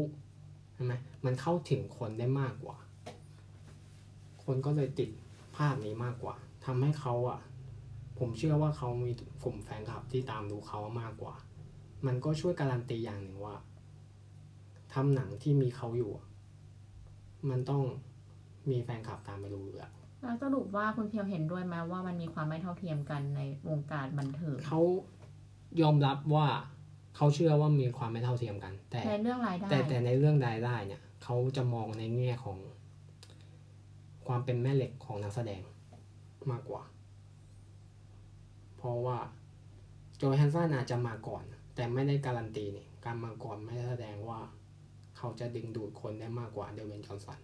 [0.75, 2.77] ใช่ไหมมันเข้าถึงคนได้มากกว่า
[4.45, 5.11] คนก็เลยติด
[5.57, 7.41] ภาพนี้มากกว่า ทำให้เขาอะ
[8.19, 9.11] ผมเชื่อว่าเขามี
[9.45, 11.35] กลุ่มแฟนคลับที่ตามดูเขามากกว่า
[12.07, 13.57] มันก็ช่วยการันตีอย่างหนึ่งว่า
[14.93, 16.27] ทำหนังที่มีเขาอยู่อะ
[17.51, 17.83] มันต้อง
[18.71, 24.81] มีแฟนคลับตามไปดูอยู่แล้วแล้วสรุปว่าคุณเพียวเห็นด้วยไหมว่ามันมีความไม่เท่าเทียมกันในวงการบันเทิงเขา
[25.83, 26.47] ยอมรับว่า
[27.17, 32.59] เขาเชื่อว่ามีความไม่เท่าเทียมกัน แต่ในเรื่องรายได้แต่แต่ในเรื่องรายได้เนี่ยเขาจะมองในแง่ของ
[34.27, 35.63] ความเป็นแม่เหล็กของนักแสดง
[36.53, 36.83] มากกว่า
[38.77, 39.19] เพราะว่า
[40.17, 44.41] โจแฮนสันอาจจะมาก่อน แต่ไม่ได้การันตีนี่การมาก่อนไม่ได้แสดงว่า
[45.17, 47.39] เขาจะดึงดูดคนได้มากกว่าเดวินจอห์นสัน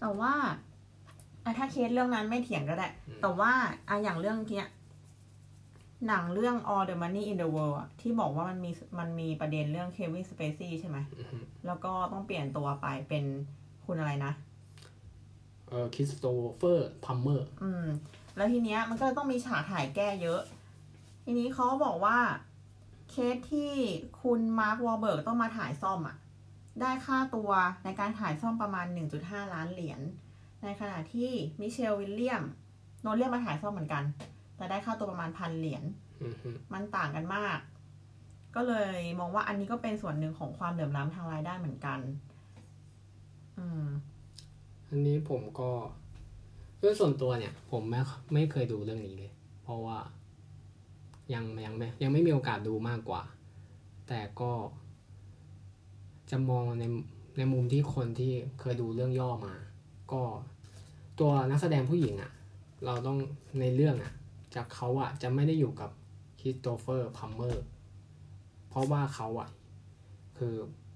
[0.00, 0.34] แต่ว่า
[1.44, 3.52] อะถ้าเคสเรื่องนั้นไม่เถียงก็ได้อืมแต่ว่า
[3.88, 4.68] อะอย่างเรื่องเนี้ย
[6.06, 13.24] หนังเรื่อง All the Money in the World อะที่บอกว่ามันมีมันมีประเด็นเรื่องเควินสเปซีย์ใช่ไหมอือฮึแล้วก็ต้องเปลี่ยนตัวไปเป็น
[13.86, 14.43] คุณอะไรนะเออ
[15.94, 17.86] คริสโตเฟอร์ พลัมเมอร์อืม
[18.36, 20.40] แล้วทีเนี้ยมันก็ต้องมีฉากถ่ายแก้เยอะ
[21.24, 22.18] ทีนี้เขาบอกว่า
[23.10, 23.72] เคสที่
[24.22, 26.16] คุณมาร์ก วอห์ลเบิร์กต้องมาถ่ายซ่อมอะ่ะ
[26.80, 27.50] ได้ค่าตัว
[27.84, 28.86] ในการถ่ายซ่อมประมาณ
[29.20, 30.00] 1.5 ล้านเหรียญ
[30.62, 32.42] ในขณะที่มิเชลวิลเลียม
[33.02, 34.04] โดนเรียกมาถ่ายซ่อมเหมือนกัน
[34.56, 35.82] แต่ได้ค่าตัวประมาณพันเหรียญ
[36.22, 37.58] อือฮึมันต่างกันมาก
[38.54, 42.00] ก็เลยมองว่าอันนี้ก็เป็นส่วนหนึ่งของความเหลื่อมล้ำทางรายได้เหมือนกัน
[43.58, 43.84] อืม
[44.96, 45.70] อันนี้ผมก็
[46.82, 48.00] ด้วยส่วนตัวเนี่ย ผมไม่
[48.34, 49.98] ไม่เคยดูเรื่องนี้เลย เพราะว่า
[51.34, 53.22] ยังยังไม่ยังไม่มีโอกาสดูมากกว่า
[54.08, 54.52] แต่ก็
[56.30, 56.84] จะมองใน
[57.38, 59.54] ในมุมที่คนที่เคยดูเรื่องย่อมา
[60.12, 60.22] ก็
[61.20, 62.32] ตัวนักแสดงผู้หญิงอะ่ะ
[62.84, 63.18] เราต้อง
[63.60, 64.12] ในเรื่องอะ่ะ
[64.54, 65.90] จากเขาอะ่ะจะไม่ได้อยู่กับ
[66.40, 67.64] คริสโตเฟอร์ พลัมเมอร์
[68.68, 69.48] เพราะว่าเขาอะ่ะ
[70.38, 70.54] คือ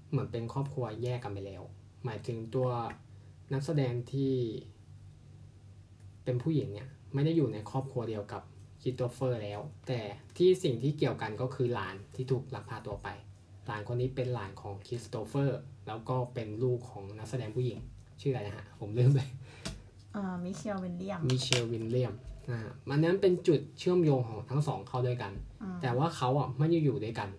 [0.09, 1.63] เหมือนเป็นครอบครัวแยกกันไปแล้ว
[2.05, 2.69] หมายถึงตัว
[3.53, 4.33] นักแสดงที่
[6.23, 8.41] เป็นผู้หญิงเนี่ยไม่ได้อยู่ในครอบครัวเดียวกับ
[8.81, 9.99] คริสโตเฟอร์แล้ว แต่
[10.37, 13.07] ที่สิ่งที่เกี่ยวกันก็คือหลานที่ถูกลักพาตัวไป
[13.65, 17.79] หลานคนนี้เป็นหลานของคริสโตเฟอร์ แล้วก็เป็นลูกของนักแสดงผู้หญิง
[18.21, 19.19] ชื่ออะไรนะฮะ ผมลืมไป
[20.15, 22.13] อ่ามิเชลวินเลียมมิเชลวินเลียม
[22.49, 25.33] นะฮะมันนั้นเป็นจุดเชื่อมโยงของทั้งสองเข้าด้วยกัน
[25.81, 27.29] แต่ว่าเขาอะไม่ได้อยู่ด้วยกัน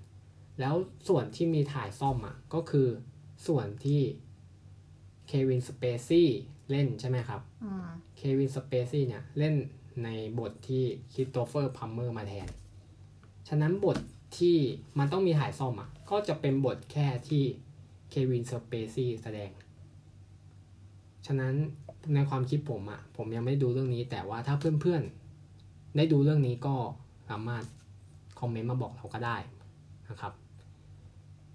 [0.61, 0.75] แล้ว
[1.09, 2.89] ส่วนที่มีถ่ายซ่อมอะก็คือ
[3.47, 4.01] ส่วนที่
[5.33, 6.29] เควินสเปซีย์
[6.71, 7.41] เล่นใช่ไหมครับ
[8.17, 9.55] เควินสเปซีย์เนี่ยเล่น
[10.05, 12.49] ในบทที่คริสโตเฟอร์ พลัมเมอร์มาแทน
[13.49, 13.99] ฉะนั้นบท
[14.39, 14.57] ที่
[14.99, 17.43] มันต้องมีถ่ายซ่อมอะ ก็จะเป็นบทแค่ที่
[18.11, 19.51] เควินสเปซีย์แสดง
[21.27, 21.55] ฉะนั้น
[22.15, 26.75] ในความคิดผมอะ่ะ ผมยังไม่ดูเรื่องนี้ แต่ว่าถ้าเพื่อนๆ ได้ดูเรื่องนี้ก็
[27.29, 27.65] สามารถ
[28.41, 29.37] คอมเมนต์มาบอกเราก็ได้
[30.11, 30.33] นะครับ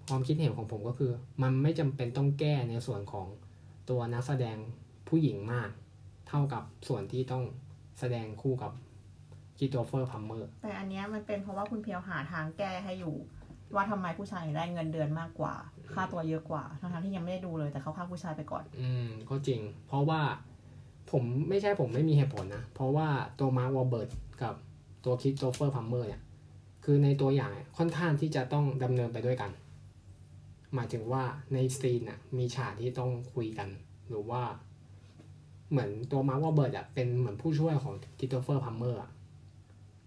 [0.08, 1.12] ความคิดเห็นของผมก็คือ
[1.42, 3.26] มันไม่จำเป็นต้องแก้ในส่วนของ
[3.90, 4.56] ตัวนักแสดง
[5.08, 5.70] ผู้หญิงมาก
[6.28, 7.44] เท่ากับส่วนที่ต้อง
[8.00, 8.72] แสดงคู่กับ
[9.58, 13.16] คริสโตเฟอร์พลัมเมอร์ แต่อันนี้มันเป็นเพราะว่าคุณเพียวหาทางแก้ให้อยู่
[13.74, 15.54] ว่าทำไมผู้ชายได้เงินเดือนมากกว่า
[15.94, 20.20] ค่าตัวเยอะกว่าทั้งๆที่ยังไม่ได้ดูเลยแต่เขาฆ่าผู้ชายไปก่อน อืมก็จริง เพราะว่า
[21.10, 23.08] ผมไม่ใช่ผมไม่มีเหตุผลนะ เพราะว่า
[23.40, 24.10] ตัวมาร์ควอลเบิร์ก
[24.42, 24.54] กับ
[25.04, 26.22] ตัวคริสโตเฟอร์พลัมเมอร์เนี่ย
[26.84, 29.50] คือในตัวอย่างค่อนข้างที่จะต้องดำเนินไปด้วยกัน
[30.76, 33.68] หมายถึงว่าใน scene น่ะมีฉากที่ต้องคุยกัน
[34.08, 34.42] หรือว่า
[35.70, 39.10] เหมือนตัวมาร์ควอลเบิร์กอะเป็นเหมือนผู้ช่วยของคริสโตเฟอร์พลัมเมอร์อะ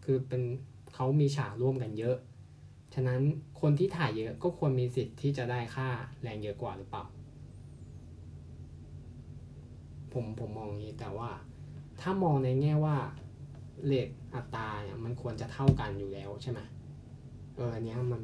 [0.03, 0.41] คือเป็น
[0.95, 2.17] เขามีฉากร่วมกันเยอะ
[2.93, 3.21] ฉะนั้น
[3.61, 5.87] คนที่ถ่ายเยอะก็ควรมีสิทธิ์ที่จะได้ค่า
[6.21, 7.03] แรงเยอะกว่าหรือเปล่า
[10.13, 11.29] ผมผมมองอย่างนี้แต่ว่า
[12.01, 12.97] ถ้ามองในแง่ว่า
[13.85, 16.59] rate อัตราเนี่ยมันควรจะเท่ากันอยู่แล้วใช่ไหม
[17.55, 18.21] เอออันเนี้ยมัน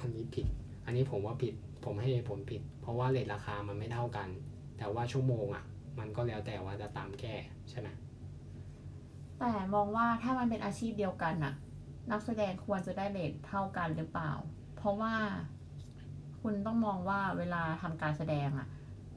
[0.00, 0.46] อันนี้ผิด
[0.84, 4.28] อันนี้ผมว่าผิด ผมให้ผลผิด เพราะว่าเลทราคามันไม่เท่ากัน
[4.78, 5.64] แต่ว่าชั่วโมงอะ
[5.98, 7.34] มันก็แล้วแต่ว่าจะตามแก้
[7.70, 7.88] ใช่ไหม
[9.40, 11.54] แต่มองว่าถ้ามันเป็นอาชีพเดียวกันน่ะ
[12.10, 14.32] นักแสดงควรจะได้เลทเท่ากันหรือเปล่า
[14.76, 15.14] เพราะว่า
[16.42, 18.68] คุณต้องมองว่าเวลาทำการแสดงอะ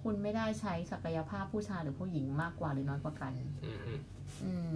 [0.02, 3.34] คุณไม่ได้ใช้ศักยภาพผู้ชายหรือผู้หญิงมากกว่าหรือน้อยกว่ากัน
[3.66, 3.78] อืม
[4.44, 4.74] อืม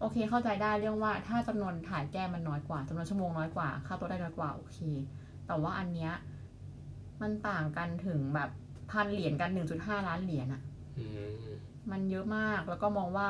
[0.00, 4.78] โอเคเข้าใจได้เรื่องว่าถ้าจำนวนถ่ายแก้มันน้อยกว่าจำนวนชั่วโมงน้อยกว่าค่าตัวได้น้อยกว่าโอเค
[5.46, 6.12] แต่ว่าอันเนี้ย
[7.22, 8.50] มันต่างกันถึงแบบ
[8.90, 10.62] พันเหรียญกันหนึ่งจุดห้าล้านเหรียญอะ
[10.98, 11.50] อืม
[11.90, 13.28] มันเยอะมากแล้วก็มองว่า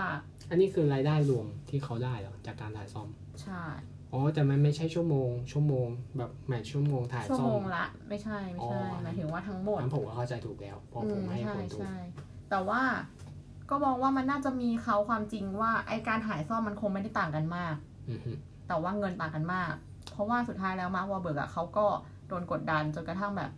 [0.51, 3.09] อันนี้คือรายได้รวมที่เขาได้เหรอจากการถ่ายซ่อม
[3.43, 3.65] ใช่
[4.13, 11.97] อ๋อแต่มันไม่ใช่ชั่วโมง ชั่วโมง แบบแมทชั่วโมงถ่ายชั่วซ่อโมมงละไม่ใช่ไม่ใช่อ๋อหมายถึงว่าทั้งหมดนั้นผมก็เข้าใจถูกแล้วเพอผมให้ใช่ผลถูกใช่
[12.51, 12.83] แต่ว่า
[13.71, 17.75] ก็มองว่ามันน่าจะมีเขาความจริงว่าไอการถ่ายซ่อมมันคงไม่ได้ต่างกันมาก
[18.11, 18.33] อือฮึ
[18.69, 19.73] แต่ว่าเงินต่างกันมาก
[20.13, 21.87] เพราะว่าสุดท้ายแล้วมาร์ควอลเบิร์กอะเขาก็
[22.29, 23.51] โดนกดดันจนกระทั่งแบบ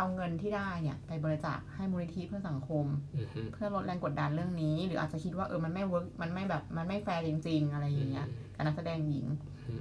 [0.00, 2.86] เอาเงินที่ได้เนี่ยไปบริจาคให้มูลนิธิเพื่อสังคม
[3.16, 9.26] อือฮึเพื่อลดแรงกดดันเรื่องนี้ หรืออาจจะคิดว่าเออมันไม่ work มันไม่แบบมันไม่แฟร์จริง ๆ อะไรอย่างเงี้ยกับนักแสดงหญิง
[9.68, 9.80] อืม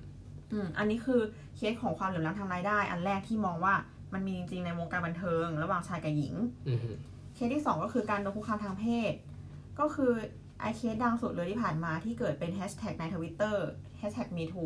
[0.52, 1.22] อืมอันนี้คือ
[1.56, 3.74] เคสของความเหลื่อมล้ำทางรายได้ อันแรกที่มองว่า
[4.14, 6.34] มันมีจริง ๆ ในวงการบันเทิง ระหว่างชายกับหญิง
[6.70, 6.92] อือฮึ
[7.36, 9.14] เคสที่2ก็คือการโดนคุกคามทางเพศ
[9.80, 10.14] ก็คือ
[10.60, 13.66] ไอเคสดังสุดเลยที่ผ่านมาที่เกิดเป็นแฮชแท็กในทวิตเตอร์
[13.98, 14.66] แฮชแท็ก Me Too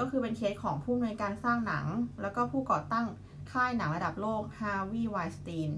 [0.00, 1.86] ก็คือเป็นเคสของผู้อำนวยการสร้างหนัง
[2.22, 3.06] แล้วก็ผู้ก่อตั้ง
[3.50, 5.70] ค่ายหนังระดับโลกฮาร์วีย์ไวน์สตีน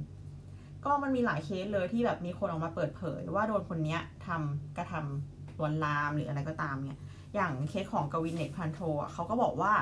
[0.85, 6.99] ก็มันมีหลายเคสเลยที่แบบมีคนออกมาเปิดเผย ว่าโดนคนเนี้ยทำกระทำลวนลามหรืออะไรก็ตามเนี่ย
[7.35, 8.81] อย่างเคสของกวินเน็ธพัลโทรว์
[9.13, 9.75] เขาก็บอกว่า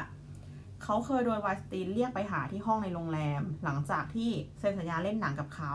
[0.82, 5.74] เขาเคยโดนไวน์สตีนเรียกไปหาที่ห้องในโรงแรม หลังจากที่เซ็นสัญญาเล่นหนังกับเขา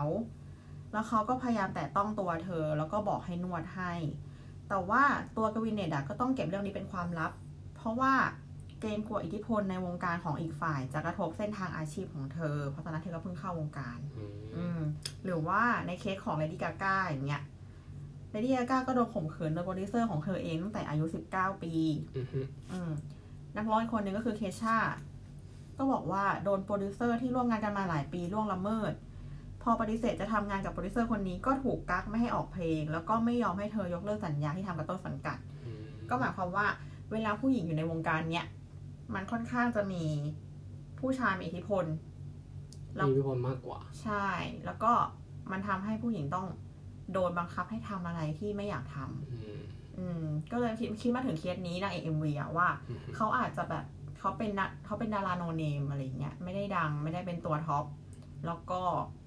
[0.92, 3.92] แล้วเขาก็พยายามแตะต้องตัวเธอแล้วก็บอกให้นวดให้
[4.68, 5.02] แต่ว่า
[5.36, 7.32] ตัวกวินเน็ธก็ต้องเก็บเรื่องนี้เป็นความลับ
[7.76, 8.12] เพราะว่า
[8.80, 14.80] เกรงกลัวอิทธิพลในวงการของอีกฝ่าย จะกระทบเส้นทางอาชีพของเธอ เพราะตอนนั้นเธอก็เพิ่งเข้าวงการอืมอืม
[15.24, 17.42] หรือว่าในเคสของเลดี้กาก้าอย่างเงี้ย
[18.30, 21.72] เลดี้กาก้าก็โดนข่มขืนโดยโปรดิวเซอร์ของเธอเองตั้งแต่อายุ19ปี
[22.16, 22.40] อือฮึ
[22.72, 22.92] อืม
[23.56, 24.76] นักร้องอีกคนหนึ่งก็คือเคชา
[25.78, 28.92] ก็บอกว่าโดนโปรดิวเซอร์ที่ร่วมงานกันมาหลายปีล่วงละเมิด
[29.62, 36.66] พอปฏิเสธจะทำงานกับโปรดิวเซอร์คนนี้ก็ถูกกักไม่ให้ออกเพลง แล้วก็ไม่ยอมให้เธอยกเลิกสัญญาที่ทำกับต้นสังกัดอืมก็หมายความว่า
[37.12, 38.46] เวลาผู้หญิงอยู่ในวงการเนี้ย
[39.14, 40.04] มันค่อนข้างจะมี
[41.00, 41.84] ผู้ชายมีอิทธิพล
[42.96, 44.26] แล้วมีอิทธิพลมากกว่า ใช่
[44.64, 44.92] แล้วก็
[45.52, 46.46] มันทำให้ผู้หญิงต้อง
[47.12, 49.60] โดนบังคับให้ทำอะไรที่ไม่อยากทำอืม
[49.98, 53.84] อืมก็เลยคิดคิดมาถึงเคสนี้นางเอก MV อะว่าอืมเขาอาจจะแบบ
[54.18, 57.84] เขาเป็นนักเขาเป็นดารา no name อะไรเงี้ยไม่ได้ดังไม่ได้เป็นตัว top
[58.46, 58.80] แล้วก็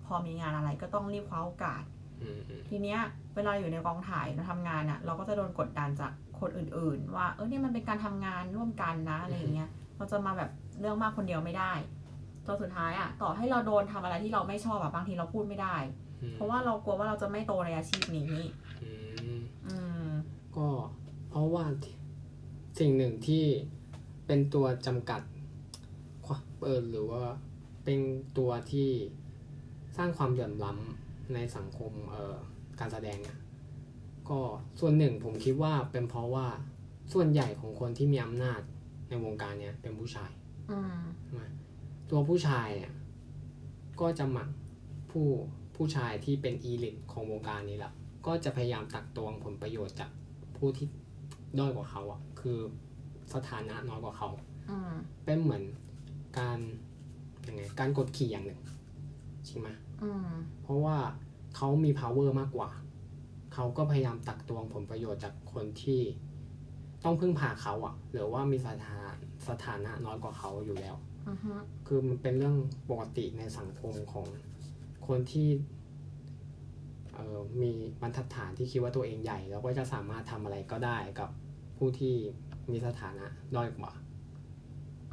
[0.05, 1.83] พอมีงานอะไรก็ต้องรีบคว้าโอกาส
[2.21, 2.99] อืมอืมทีเนี้ย
[3.35, 10.49] เวลาอยู่ในกองถ่ายเราทำงานอะเราก็จะโดนกดดันจาก คนอื่น ๆ ว่า เออเนี่ยมันเป็นการทำงานร่วมกันนะอะไรอย่างเงี้ยเราจะมาแบบ
[10.79, 11.73] เรื่องมากคนเดียวไม่ได้
[12.45, 15.75] จนสุดท้ายอะต่อให้เราโดนทำอะไรที่เราไม่ชอบอะบางทีเราพูดไม่ได้
[16.21, 18.33] อืมเพราะว่าเรากลัวว่าเราจะไม่โตในอาชีพนี้
[18.83, 18.91] อื
[19.37, 20.09] มอืม
[20.55, 20.67] ก็
[21.29, 21.65] เพราะว่า
[22.79, 23.45] สิ่งหนึ่งที่
[24.27, 25.21] เป็นตัวจำกัด
[26.25, 27.23] ความเออหรือว่า
[27.83, 27.99] เป็น
[28.37, 28.89] ตัวที่
[29.97, 30.77] สร้างความเดือดร้อน
[31.33, 32.37] ในสังคมเอ่อ
[32.79, 33.37] การแสดงอะ
[34.29, 34.39] ก็
[34.79, 36.47] ส่วนหนึ่งผมคิดว่าเป็นเพราะว่า
[37.13, 38.61] ส่วนใหญ่ของคนที่มีอำนาจ
[39.09, 40.31] ในวงการเนี้ยเป็นผู้ชาย
[40.71, 41.43] อืมใช่ไหม
[42.09, 42.91] ตัวผู้ชายเนี่ย
[44.01, 44.49] ก็จะหมัก
[45.11, 45.27] ผู้
[45.75, 47.91] ผู้ชายที่เป็นอีลิทของวงการนี้แหละ
[48.25, 50.09] ก็จะพยายามตักตวงผลประโยชน์จาก
[50.57, 50.87] ผู้ที่
[51.59, 52.59] ด้อยกว่าเขาอะ คือ
[53.33, 54.29] สถานะน้อยกว่าเขา
[54.69, 54.93] อืม
[55.25, 55.63] เป็นเหมือน
[56.39, 56.59] การ
[57.47, 58.61] ยังไงการกดขี่อย่างหนึ่ง
[59.47, 59.67] ใช่ไหม
[60.03, 60.29] อืม
[60.63, 60.97] เพราะว่า
[61.55, 62.69] เขามี power มากกว่า
[63.61, 66.01] เขาก็พยายามตักตวงผลประโยชน์จากคนที่
[67.03, 69.09] ต้องพึ่งพาเขาอะหรือว่ามีสถานะ
[69.47, 70.95] สถานะน้อยกว่าเขาอยู่แล้ว
[71.29, 71.53] อือฮึ
[71.87, 72.57] คือมันเป็นเรื่อง
[72.89, 74.25] ปกติในสังคมของ
[75.07, 75.49] คนที่
[77.13, 81.29] เอ่อมีบรรทัดฐานที่คิดว่าตัวเองใหญ่ แล้วก็จะสามารถทำอะไรก็ได้กับ
[81.77, 82.15] ผู้ที่
[82.71, 83.91] มีสถานะด้อยกว่า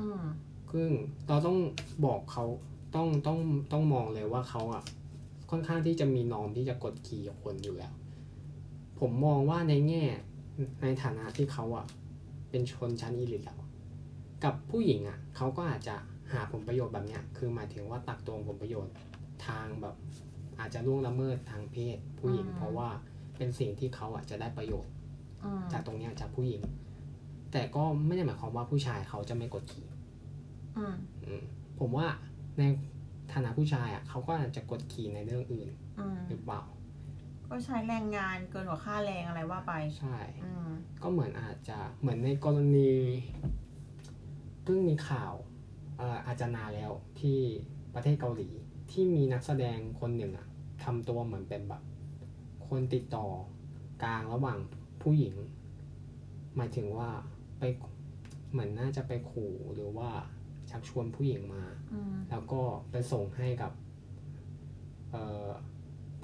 [0.00, 0.22] อืม
[0.72, 0.90] ซึ่ง
[1.28, 1.58] เราต้อง
[2.06, 2.44] บอกเขา
[2.94, 3.38] ต้องต้อง
[3.72, 4.82] ต้องมองเลยว่าเขาอะ
[5.50, 7.94] ค่อนข้างที่จะมีนอมที่จะกดขี่กับคนอยู่แล้ว
[9.00, 10.04] ผมมองว่าในแง่
[10.82, 11.86] ในฐานะที่เขาอะ
[12.50, 13.60] เป็นชนชั้นอีลิทแล้ว
[14.44, 15.96] กับผู้หญิงอะเขาก็อาจจะ
[16.32, 18.94] หาผลประโยชน์แบบเนี้ยคือหมายถึงว่าตักตวงผลประโยชน์
[19.46, 19.94] ทางแบบ
[20.58, 22.88] อาจจะล่วงละเมิดทางเพศผู้หญิง เพราะว่า
[23.36, 24.92] เป็นสิ่งที่เขาอะจะได้ประโยชน์
[25.44, 26.62] อืมจากตรงเนี้ยจากผู้หญิง
[27.52, 29.86] แต่ก็ไม่ได้หมายความว่าผู้ชายเขาจะไม่กดขี่
[30.76, 30.94] อืม
[31.26, 31.44] อืม
[31.78, 32.06] ผมว่า
[32.58, 32.62] ใน
[33.32, 36.62] ฐานะผู้ชายอะเขาก็อาจจะกดขี่ในเรื่องอื่นอืมหรือเปล่า
[37.50, 40.68] ก็ใช้แรงงานเกินกว่าค่าแรงอะไรว่าไป ใช่อืม
[41.02, 42.92] ก็เหมือนอาจจะเหมือนในกรณี
[44.62, 45.34] เพิ่งมีข่าว
[45.96, 47.38] เอ่ออาจจะนานแล้วที่
[47.94, 48.48] ประเทศเกาหลี
[48.90, 50.46] ที่มีนักแสดงคนหนึ่งอะ
[50.84, 51.82] ทำตัวเหมือนเป็นแบบ
[52.68, 53.26] คนติดต่อ
[54.02, 54.58] กลางระหว่าง
[55.02, 55.34] ผู้หญิง
[56.56, 57.08] หมายถึงว่า
[57.58, 57.62] ไป
[58.50, 60.10] เหมือนน่าจะไปขู่หรือว่า
[60.70, 63.72] ชักชวนผู้หญิงมาอืมแล้วก็ไปส่งให้กับ
[65.10, 65.48] เอ่อ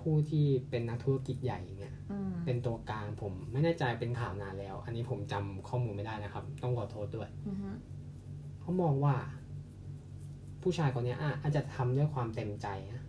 [0.03, 7.71] ผู้ที่เป็นนักธุรกิจใหญ่เนี่ยอืมเป็นตัวกลางผมไม่แน่ใจเป็นข่าวนานแล้ว อันนี้ผมจำข้อมูลไม่ได้นะครับ ต้องขอโทษด้วยอือฮึ
[8.61, 9.15] เขามองว่า
[10.63, 13.01] ผู้ชายคนเนี้ยอะอาจจะทำด้วยความเต็มใจนะ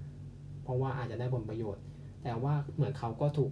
[0.64, 1.84] เพราะว่าอาจจะได้ผลประโยชน์
[2.24, 3.52] แต่ว่าเหมือนเขาก็ถูก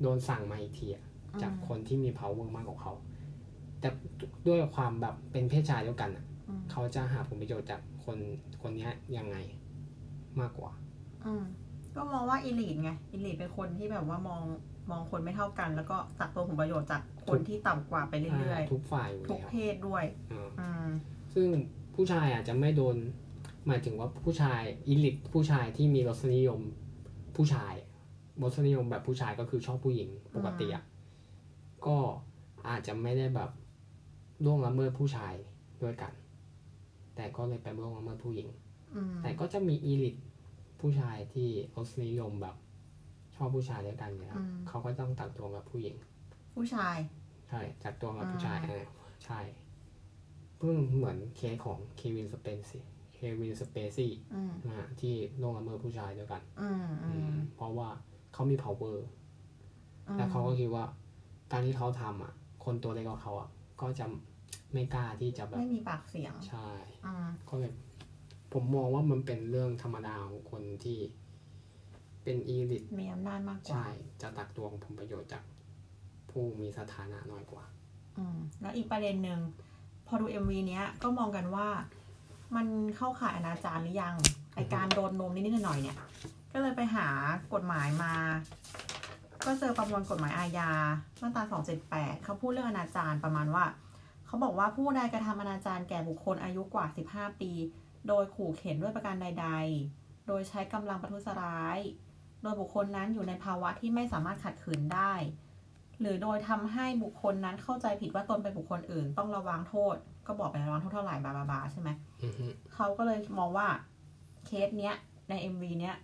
[0.00, 1.04] โดนสั่งมาอีกทีอะ
[1.42, 2.92] จากคนที่มี power มากกว่าเขา
[3.80, 3.88] แต่
[4.46, 8.18] ด้วยความแบบเป็นเพศชายเดียวกันอะอืมเขาจะหาผลประโยชน์จากคน
[8.62, 9.36] คนเนี้ยยังไง
[10.40, 10.70] มากกว่า
[11.24, 11.42] อืม
[11.96, 14.42] ก็มองว่าอีลีดไงอีลีดเป็นคนที่แบบว่ามอง
[14.90, 20.88] มองคนไม่เท่ากัน แล้วก็ตักตัวผลประโยชน์จากคนที่ต่ำกว่าไปเรื่อยทุกฝ่ายอยู่ๆทุกแล้วเพศด้วย อ่าอืม
[21.34, 21.48] ซึ่ง
[21.94, 22.96] ผู้ชายอาจจะไม่โดน
[23.66, 26.60] หมายถึงว่าผู้ชายอิลิทผู้ชายที่มีรสนิยม
[27.36, 27.74] ผู้ชาย
[28.42, 30.84] รสนิยมแบบผู้ชายก็คือชอบผู้หญิงปกติอะ
[31.86, 31.96] ก็
[32.68, 33.50] อาจจะไม่ได้แบบ
[34.44, 35.34] ล่วงละเมิดผู้ชาย
[35.82, 36.12] ด้วยกัน
[37.16, 38.48] แต่ก็เลยไปล่วงละเมิดผู้หญิง
[38.94, 40.16] อืมแต่ก็จะมี elite
[40.80, 42.56] ผู้ชายที่รสนิยมแบบ
[43.36, 44.34] ชอบผู้ชายด้วยกันเนี่ย
[44.68, 45.96] เขาก็ต้องตักตวงกับผู้หญิง
[46.54, 46.96] ผู้ชาย
[47.48, 48.84] ใช่ตักตวงกับผู้ชายอ่าเออ
[49.24, 49.40] ใช่
[50.58, 52.82] เพิ่งเหมือนเคสของเควินสเปนซี่
[53.14, 57.88] เควินสเปซี่อืมนะฮะที่ล่วงละเมิดผู้ชายด้วยกันอืมอืมเพราะว่า
[58.32, 58.96] เขามี power
[60.08, 60.84] อืมและเขาก็คิดว่า
[61.52, 62.32] การที่เขาทำอะ
[62.64, 63.48] คนตัวเล็กกว่าเขาอะ
[63.80, 64.06] ก็จะ
[64.72, 66.68] ไม่กล้าที่จะแบบไม่มีปากเสียง ใช่
[67.06, 67.72] อืมก็เลย
[68.52, 70.98] ผมมองว่ามันเป็นเรื่องธรรมดาของคนที่
[72.24, 73.86] เป็นอีลิทมีอำนาจมากกว่า ใช่
[74.22, 75.42] จะตักตวงผลประโยชน์จาก
[76.30, 77.64] ผู้มีสถานะน้อยกว่า
[78.18, 79.40] อืม แล้วอีกประเด็นหนึ่ง
[80.06, 81.68] พอดู MV เนี้ยก็มองกันว่า
[82.56, 84.14] มันเข้าข่ายอนาจารหรือยัง
[84.54, 85.98] ไอการโดนนมนิดๆหน่อยๆเนี่ย
[86.52, 87.06] ก็เลยไปหา
[87.54, 88.14] กฎหมายมา
[89.44, 90.70] ก็เจอประมวลกฎหมายอาญา
[91.20, 91.42] มาตรา
[91.84, 93.64] 278 เขาพูดเรื่องอนาจารประมาณว่า
[94.26, 97.50] เขาบอกว่าผู้ใดกระทำอนาจารแก่บุคคลอายุกว่า 15 ปี
[98.08, 99.48] โดยขู่เข็นด้วยประการใด
[99.88, 101.78] ๆ โดยใช้กำลังประทุษร้าย
[102.42, 105.12] โดยบุคคลนั้นอยู่ในภาวะที่ไม่สามารถขัดขืนได้
[106.00, 111.88] หรือโดยทำให้บุคคลนั้นเข้าใจผิดว่าตนเป็นบุคคลอื่น ต้องระวังโทษ ก็บอกไประวังโทษเท่าไหร่บาบาบาใช่ไหม
[112.22, 113.68] อือฮึเขาก็เลยมองว่า
[114.46, 114.94] เคสเนี้ย
[115.28, 115.96] ใน MV เนี้ย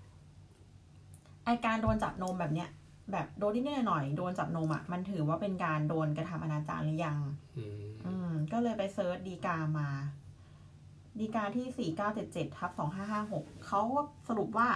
[1.44, 2.68] ไอการโดนจับนมแบบเนี้ย
[3.12, 7.18] แบบโดนนิดหน่อยโดนจับนมอะมันถือว่าเป็นการโดนกระทำอนาจารหรือยัง
[8.06, 9.88] อืมก็เลยไปเซิร์ชดีกามา
[11.20, 14.68] ดีกาที่สี่เก้าเจ็ดเจ็ดทับสองห้าห้าหกเขาก็สรุปว่า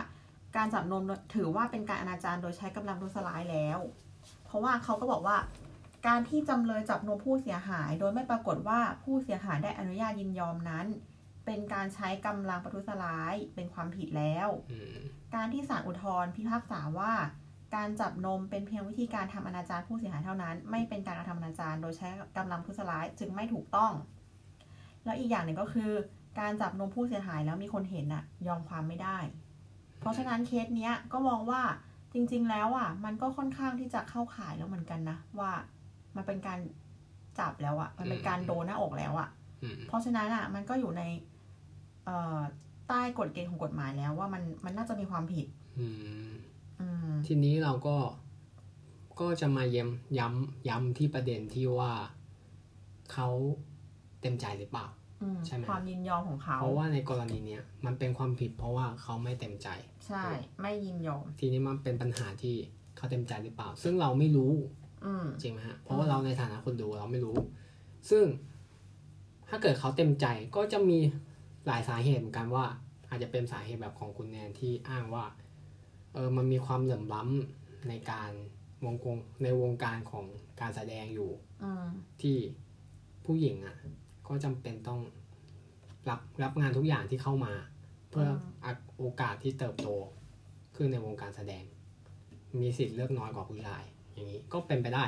[0.57, 1.03] การจับนม
[1.35, 3.79] ถือว่าเป็นการอนาจารโดยใช้กำลังทุสลายแล้ว
[4.45, 5.37] เพราะว่าเขาก็บอกว่า
[6.07, 10.87] การที่จำเลยจับนมผู้เสียหาย โดยไม่ปรากฏว่าผู้เสียหายได้อนุญาตยินยอมนั้น
[11.47, 14.49] เป็นการใช้กำลังประทุษร้ายเป็นความผิดแล้ว
[15.35, 17.13] การที่ศาลอุทธรพิพากษาว่า
[17.77, 23.93] การจับนมเป็นเพียงวิธีการทำอนาจารผู้เสียหายเท่านั้น ไม่เป็นการกระทำอนาจารโดยใช้กำลังทุษร้ายจึงไม่ถูกต้อง
[25.05, 25.91] แล้วอีกอย่างหนึ่งก็คือ
[26.41, 29.19] การจับนมผู้เสียหายแล้วมีคนเห็นอะยอมความไม่ได้
[30.01, 31.63] เพราะฉะนั้นเคสเนี้ยก็มองว่า
[32.13, 35.53] จริง ๆ แล้วอะมันก็ค่อนข้างที่จะเข้าข่ายแล้วเหมือนกันนะว่า
[36.17, 36.59] มันเป็นการ
[37.39, 39.29] จับแล้วอะมันเป็นการโดนหน้าอกแล้วอะ
[39.89, 41.03] เพราะฉะนั้นอะมันก็อยู่ใน
[42.89, 45.47] ใต้กฎเกณฑ์ของกฎหมายแล้วว่ามันมันน่าจะมีความผิด
[47.27, 47.97] ทีนี้เราก็
[49.21, 51.93] ก็จะมาย้ำย้ำย้ำที่ประเด็นที่ว่า
[53.13, 53.29] เขา
[54.21, 54.87] เต็มใจหรือเปล่า
[55.47, 59.69] ใช่ไหมความยินยอมของเขา เพราะว่าในกรณีเนี้ยมันเป็นความผิดเพราะว่าเขาไม่เต็มใจ
[60.07, 60.25] ใช่
[60.63, 62.57] ไม่ยินยอม ทีนี้มันเป็นปัญหาที่
[62.97, 64.53] เขาเต็มใจหรือเปล่า ซึ่งเราไม่รู้
[65.43, 67.37] จริงไหมฮะเพราะว่าเราในฐานะคนดูเราไม่รู้
[68.11, 68.25] ซึ่ง
[69.49, 70.27] ถ้าเกิดเขาเต็มใจ
[70.57, 70.99] ก็จะมี
[71.67, 72.65] หลายสาเหตุเหมือนกันว่า
[73.09, 75.25] อาจจะเป็นสาเหตุแบบของคุณแนนที่อ้างว่า
[76.15, 78.31] เออมันมีความเหลื่อมล้ำในการ
[78.85, 80.25] วงกงในวงการของ
[80.61, 81.31] การแสดงอยู่
[82.23, 82.37] ที่
[83.25, 83.77] ผู้หญิงอะ
[84.29, 85.01] ก็จำเป็นต้อง
[86.09, 87.53] รับรับงานทุกอย่างที่เข้ามา
[88.11, 88.29] เพื่อ
[88.99, 89.89] โอกาสที่เติบโต
[90.77, 91.65] ขึ้นในวงการแสดง
[92.61, 95.05] มีสิทธิ์เลือกน้อยกว่าผู้ชาย อย่างนี้ก็เป็นไปได้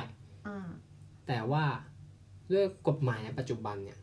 [1.27, 1.63] แต่ว่า
[2.49, 3.99] เรื่องกฎหมายในปัจจุบันเนี่ย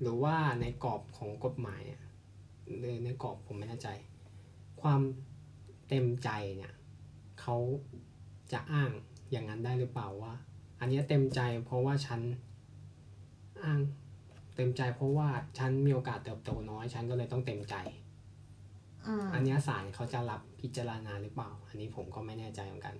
[0.00, 2.02] หรือว่าในกรอบของกฎหมายเนี่ย
[2.80, 3.88] ในในกรอบผมไม่แน่ใจ
[4.82, 5.00] ความ
[5.88, 6.72] เต็มใจเนี่ย
[7.40, 7.56] เขา
[8.52, 8.90] จะอ้าง
[9.30, 10.34] อย่างนั้นได้หรือเปล่าว่า
[10.80, 12.20] อันนี้เต็มใจเพราะว่าฉัน
[13.64, 13.80] อ้าง
[14.60, 17.74] เต็มใจเพราะว่าฉันมีโอกาสเติบโตน้อย ฉันก็เลยต้องเต็มใจ
[19.34, 22.94] อันนี้ศาลเขาจะรับพิจารณาหรือเปล่า อันนี้ผมก็ไม่แน่ใจเหมือนกัน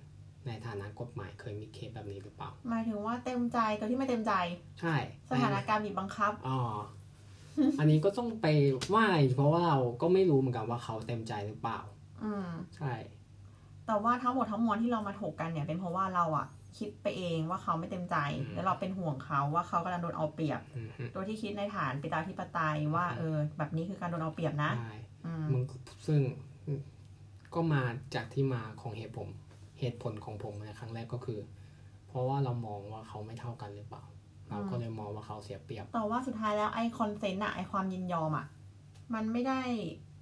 [0.47, 4.33] ในฐานะกฎหมายเคยมีเคสแบบนี้หรือเปล่า หมายถึงว่าเต็มใจตัวที่ไม่เต็มใจ
[4.79, 4.95] ใช่
[5.31, 6.59] สถานการณ์บีบบังคับอ๋อ
[7.79, 8.47] อันนี้ก็ต้องไป
[8.93, 11.79] ว่าเพราะว่าเราก็ไม่รู้เหมือนกันว่าเขาเต็มใจหรือเปล่า
[12.23, 12.93] อืมใช่
[13.87, 18.15] แต่ว่าทั้งหมดทั้งมวลที่เรามาถกกันเนี่ยเป็นเพราะว่าเราอะ คิดไปเองว่าเขาไม่เต็มใจ
[18.53, 20.61] แล้วเราเป็นห่วงเขาว่าเขากำลังโดนเอาเปรียบ
[21.13, 24.95] โดยที่คิดในฐานปิตาธิปไตยว่า เออ แบบนี้คือการโดนเอาเปรียบนะใช่
[25.51, 25.63] มึง
[26.07, 26.19] ซึ่ง
[27.53, 27.81] ก็มา
[28.15, 29.27] จากที่มาของเหตุผม
[29.79, 31.39] เหตุผลของผมในครั้งแรกก็คือ
[32.07, 34.03] เพราะว่าเรามองว่าเขาไม่เท่ากันหรือเปล่า
[34.49, 38.45] เราก็เลยมองว่าเขาเสียเปรียบ แต่ว่าสุดท้ายแล้วไอคอนเซนต์อะไอความยินยอมอะ
[39.13, 39.61] มันไม่ได้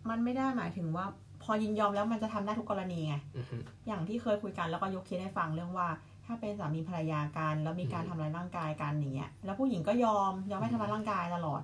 [0.10, 1.06] มันไม่ได้หมายถึงว่า
[1.44, 3.16] พอยินยอมแล้วมันจะทำได้ทุกกรณีไง
[3.88, 5.88] อย่างที่เคยคุยกันแล้วก็ยกเคสให้ฟังเรื่องว่า
[6.32, 11.62] ถ้าเป็นสามีภรรยากันแล้วมีการทำร้ายร่างกายกันอย่างเงี้ยแล้วผู้หญิงก็ยอมยอมไม่ทำร้ายร่างกายตลอด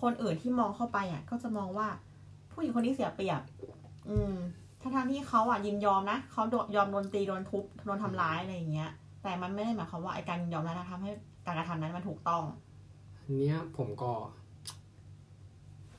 [0.00, 1.88] คนอื่นที่มองเข้าไปอะ ก็จะมองว่า
[2.52, 3.40] ผู้หญิงคนนี้เสียเปรียบ
[4.08, 4.34] อืม
[4.80, 6.42] ทั้งที่เขาอะยินยอมนะเขา
[6.76, 8.90] ยอมโดนตีโดนทุบโดนทำร้ายอะไรอย่างเงี้ย
[9.22, 11.10] แต่มันไม่ได้หมายความว่าไอ้การยินยอมนั้นทำให้
[11.46, 12.42] การกระทำนั้นมันถูกต้อง
[13.22, 14.12] อันเนี้ยผมก็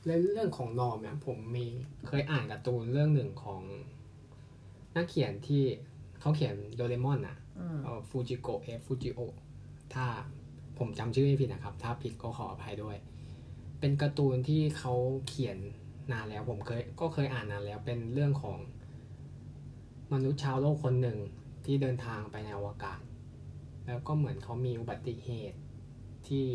[0.04, 1.66] เรื่องของนอมเนี่ยผมมี
[2.06, 3.60] เคยอ่านการ์ตูนเรื่องหนึ่งของ
[4.96, 5.62] นักเขียนที่
[6.20, 7.36] เขาเขียนโดเรมอนอะ
[8.08, 9.20] ฟูจิโกะเอฟฟูจิโอ
[9.94, 10.06] ถ้า
[10.78, 12.96] ผมจำชื่อไม่ผิดนะครับ ถ้าผิดก็ขออภัยด้วย
[13.80, 14.94] เป็นการ์ตูนที่เขา
[15.28, 15.58] เขียน
[16.12, 18.58] นานแล้วผมเคยก็เคยอ่านนานแล้วเป็นเรื่องของ
[20.12, 21.18] มนุษย์ชาวโลกคนหนึ่ง
[21.64, 23.00] ที่เดินทางไปในอวกาศ
[23.86, 25.58] แล้วก็เหมือนเขามีอุบัติเหตุ
[26.28, 26.46] ที่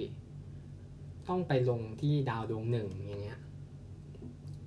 [1.27, 3.41] ต้องไปลงที่ดาวดวงหนึ่งอย่างเงี้ย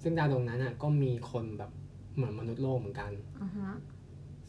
[0.02, 1.70] ซึ่งดาวดวงนั้นอะก็มีคนแบบ
[2.14, 3.12] เหมือนมนุษย์โลกเหมือนกัน
[3.44, 3.74] uh-huh.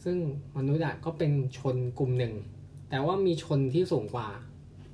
[0.04, 0.16] ซึ่ง
[0.56, 2.34] มนุษย์อะก็เป็นชนกลุ่มหนึ่ง
[2.90, 4.28] แต่ว่ามีชนที่สูงกว่า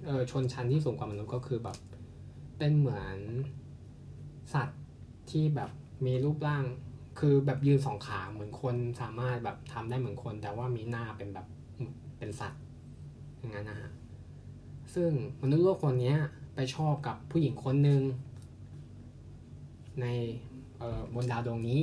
[0.07, 1.77] เออชนชั้นที่สูงกว่ามนุษย์ก็คือแบบ
[2.59, 3.19] เป็นเหมือน
[4.55, 4.81] สัตว์
[5.31, 5.71] ที่แบบ
[6.07, 6.65] มีรูปร่าง
[7.19, 11.46] คือแบบยืนสองขาเหมือนคนสามารถแบบทำได้เหมือนคน แต่ว่ามีหน้าเป็นแบบ
[12.19, 12.61] เป็นสัตว์
[13.38, 13.90] อย่างนั้นนะฮะ
[14.94, 15.11] ซึ่ง
[15.42, 16.15] มนุษย์โลกคนนี้
[16.55, 18.02] ไปชอบกับผู้หญิงคนหนึ่ง
[20.00, 20.07] ใน
[21.15, 21.81] บนดาวดวงนี้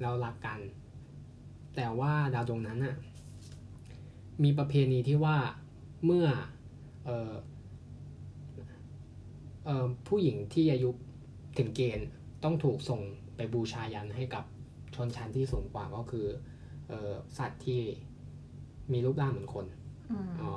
[0.00, 0.58] เรารักกัน
[1.76, 2.96] แต่ว่าดาวดวงนั้นน่ะ
[4.42, 5.36] มีประเพณีที่ว่า
[6.04, 6.26] เมื่อ
[7.04, 7.32] เออ
[9.64, 10.90] เออผู้หญิงที่อายุ
[11.58, 12.08] ถึงเกณฑ์
[12.44, 13.00] ต้องถูกส่ง
[13.36, 14.44] ไปบูชายันให้กับ
[14.94, 16.26] ชนชั้นที่สูงกว่าก็คือ
[16.90, 17.80] ออสัตว์ที่
[18.92, 19.66] มีรูปร่างเหมือนคน
[20.40, 20.52] อ๋อ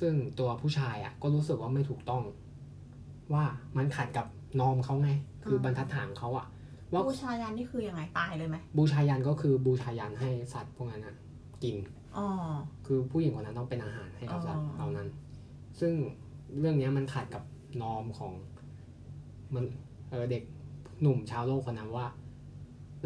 [0.00, 2.22] ซึ่งตัวผู้ชายอะ ก็รู้สึกว่าไม่ถูกต้อง
[3.32, 3.44] ว่า
[3.76, 4.26] มันขัดกับ
[4.60, 5.10] นอมเขาไง
[5.44, 6.46] คือบรรทัดฐานเขาอะ
[6.92, 11.16] ว่าบูชายันนี่คือยังไงตายเลยไหมบูชายันก็คือบูชายันให้สัตว์พวกนั้นนะ
[11.62, 11.76] กิน
[12.16, 12.26] อ๋อ
[12.86, 15.08] คือผู้หญิงคนนั้นต้องเป็นอาหารให้กับสัตว์อ๋อเหล่านั้น
[15.80, 15.92] ซึ่ง
[16.58, 17.42] เรื่องเนี้ยมันขัดกับ
[17.82, 18.32] นอมของ
[19.54, 19.64] มัน
[20.10, 20.42] เออเด็ก
[21.02, 22.06] หนุ่มชาวโลกคนนั้นว่า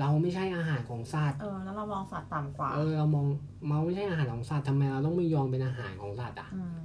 [0.01, 3.27] เราไม่ใช่อาหารของสัตว์เออแล้วเรามองสัตว์ต่ำกว่า เออเรามอง
[3.69, 6.79] เราไม่ใช่อาหารของสัตว์ทำไมเราต้องไม่ยอมเป็นอาหารของสัตว์อะอืม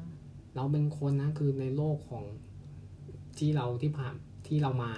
[0.56, 2.24] เราเป็นคนนะคือในโลกของ
[3.38, 4.14] ที่เราที่ผ่าน
[4.47, 4.91] ที่เรามา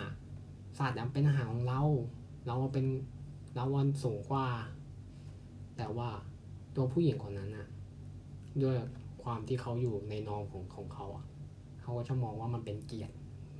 [0.81, 1.81] สัตว์อะเป็นอาหารของเรา
[2.47, 2.85] เราเป็น
[3.55, 4.47] เราวันสูงกว่า
[5.77, 6.09] แต่ว่า
[6.75, 7.67] ตัวผู้หญิงคนนั้นน่ะ
[8.63, 8.75] ด้วย
[9.23, 11.25] ความที่เขาอยู่ในนอมของของเขาอะ
[11.81, 13.15] เขาก็จะมองว่ามันเป็นเกียรติ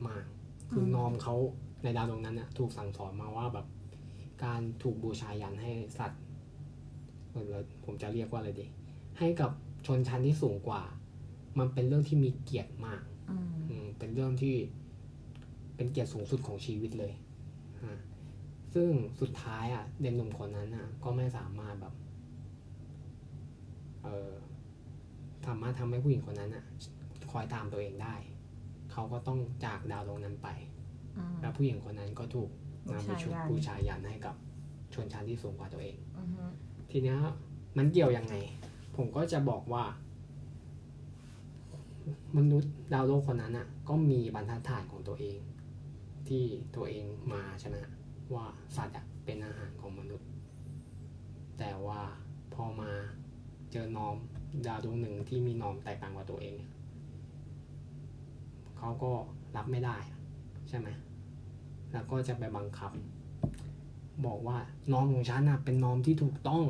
[0.08, 0.24] มาก
[0.72, 1.36] คืออนอมเขา
[1.84, 3.68] ในดาวดวงนั้นน่ะถูกสั่งสอนมาว่าแบบ
[4.44, 6.22] การถูกบูชายันให้สัตว์
[7.32, 7.54] เออ
[7.86, 8.66] ผมจะเรียกว่าอะไรดี
[9.20, 9.52] ให้กับ
[9.86, 10.82] ชนชั้นที่สูงกว่า
[11.60, 14.56] มันเป็นเรื่องที่มีเกียรติมากอืมอืมเป็นเรื่องที่
[15.82, 17.14] เป็นเกียรติสูงสุดของชีวิตเลย
[17.82, 18.00] อ่า
[18.74, 18.90] ซึ่ง
[19.22, 21.94] สุดท้ายอะเด็กหนุ่มคนนั้นอะ ก็ไม่สามารถแบบ
[24.04, 24.32] เออ
[25.48, 26.66] สามารถทำให้ผู้หญิงคนนั้นอะ
[27.32, 28.16] คอยตามตัวเองได้
[28.92, 30.48] เขาก็ต้องจากดาวดวงนั้นไป
[31.18, 32.50] อืมแล้วผู้หญิงคนนั้นก็ถูก
[32.94, 34.36] นำไปบูชุชายันบูชายันให้กับ
[34.94, 36.44] ชนชั้นที่สูงกว่าตัวเองอือฮึ
[36.92, 37.18] ทีเนี้ย
[37.78, 38.36] มันเกี่ยวยังไง
[38.96, 39.84] ผมก็จะบอกว่า
[42.38, 45.42] มนุษย์ดาวโลกคนนั้นอะ ก็มีบรรทัดฐานของตัวเอง
[46.32, 47.78] ที่ตัวเองมาใช่ไหม
[48.34, 50.28] ว่าสัตว์อะเป็นอาหารของมนุษย์
[51.60, 52.02] แต่ว่า
[52.54, 52.92] พอมา
[53.72, 54.16] เจอนอม
[54.66, 56.72] ดาวดวงหนึ่งที่มีนอมแตกต่างกว่าตัวเองเนี่ย
[58.78, 59.12] เขาก็
[59.56, 60.20] รับไม่ได้อะ
[60.70, 60.88] ใช่ไหม
[61.92, 62.92] แล้วก็จะไปบังคับ
[64.26, 64.58] บอกว่า
[64.92, 66.64] นอมของฉันน่ะเป็นนอมที่ถูกต้อง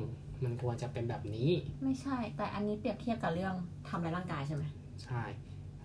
[0.43, 1.49] มันควรจะเป็นแบบนี้
[1.83, 3.53] ไม่ใช่ แต่อันนี้เปรียบเทียบกับเรื่อง
[3.87, 4.63] ทำร้ายร่างกายใช่ไหม
[5.03, 5.23] ใช่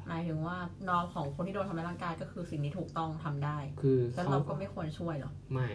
[0.08, 0.56] หมายถึงว่า
[0.88, 5.68] น้องของคนที่โดนทำร้ายร่างกายก็คือสิ่งที่ถูกต้องทำได้ คือแล้วเขาเราก็ไม่ควรช่วยเหรอ ไม่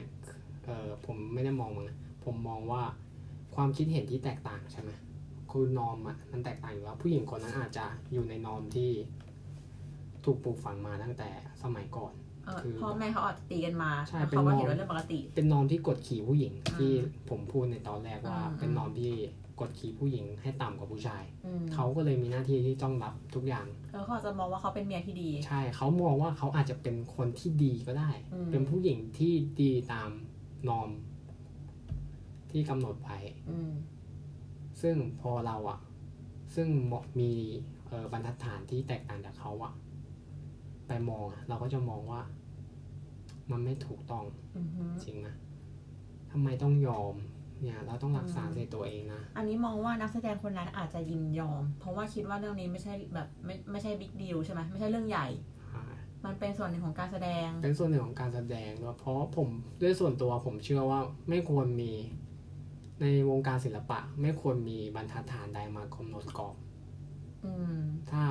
[0.66, 2.82] เออผมไม่ได้มองมันนะผมมองว่า
[3.56, 4.92] ความคิดเห็นที่แตกต่างใช่ไหม
[5.52, 8.92] คือนอมอะมันแตกต่างอยู่แล้วผู้หญิงคนนั้นอาจจะอยู่ในนอมที่
[10.26, 11.30] ถูกปลูกฝังมาตั้งแต่
[11.64, 12.14] สมัยก่อน
[12.46, 16.92] เออคือพ่อแม่เขาอาจจะตีกันมาใช่แล้วเป็นเขาก็น้องเห็นว่าเรื่องปกติเป็นนอมที่กดขี่ผู้หญิงอ่าที่
[17.30, 19.14] ผมพูดในตอนแรกว่าอืมเป็นนอมที่
[19.60, 30.10] กดขี่ผู้หญิงให้ต่ำกว่าผู้ชายอืมเขาก็เลยมีหน้าที่ที่ต้องรับทุกอย่างเออเขาอาจจะมองว่าเขาเป็นเมียที่ดี ใช่ เขามองว่าเขาอาจจะเป็นคนที่ดีก็ได้อืมเป็นผู้หญิงที่ดีตาม
[30.68, 30.90] นอม
[32.52, 33.18] ที่กำหนดไว้
[33.50, 33.72] อืม
[34.82, 35.80] ซึ่งพอเราอะ
[36.56, 36.68] ซึ่ง
[37.20, 37.32] มี
[37.88, 39.74] เออบรรทัดฐานที่แตกต่างจากเขาอะ
[40.88, 42.22] ไปมองอะเราก็จะมองว่า
[43.52, 44.26] มันไม่ถูกต้อง
[44.58, 45.28] อือฮึจริงไหม
[46.32, 47.16] ทำไมต้องยอม
[47.62, 55.28] เนี่ยเราต้องรักษาอืมในตัวเองนะ อันนี้มองว่านักแสดงคนนั้นอาจจะยินยอม เพราะว่าคิดว่าเรื่องนี้ไม่ใช่แบบไม่ไม่ใช่บิ๊กดีลใช่ไหมไม่ใช่เรื่องใหญ่
[55.74, 55.84] อ่า
[56.26, 59.50] มันเป็นส่วนหนึ่งของการแสดง เป็นส่วนหนึ่งของการแสดงด้วยเพราะผม
[59.82, 61.00] ด้วยส่วนตัวผมเชื่อว่า
[61.30, 61.92] ไม่ควรมี
[63.02, 66.56] ในวงการศิลปะ ไม่ควรมีบรรทัดฐานใดมากำหนดกรอบ
[67.46, 67.80] อืม
[68.12, 68.24] ถ้า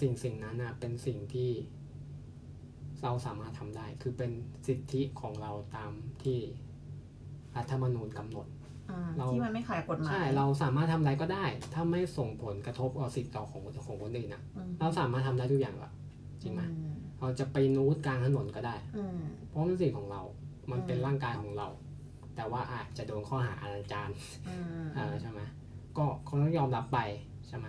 [0.00, 1.50] สิ่งสิ่งนั้นนะเป็นสิ่งที่
[3.02, 4.30] เราสามารถทำได้ คือเป็น
[4.66, 6.38] สิทธิของเราตามที่
[7.56, 8.57] รัฐธรรมนูญกำหนดอ่าเรา
[9.32, 15.90] ที่มันไม่ขายกฎหมายใช่เราสามารถทำอะไรก็ได้ ถ้าไม่ส่งผลกระทบต่อสิทธิต่อของของคนอื่นนะอืมเราสามารถทำได้ทุกอย่างหรอ
[16.42, 19.18] จริงไหมอืมเราจะไปนูดกลางถนนก็ได้อืม
[19.48, 20.22] เพราะมันสิทธิของเรา
[20.70, 21.68] มันเป็นอืมร่างกายของเรา
[22.36, 24.10] แต่ว่าอาจจะโดนข้อหาอนาจาร
[24.48, 25.40] อืมเออใช่ไหม
[25.98, 26.98] ก็คงต้องยอมรับไป
[27.48, 27.66] ใช่ไหม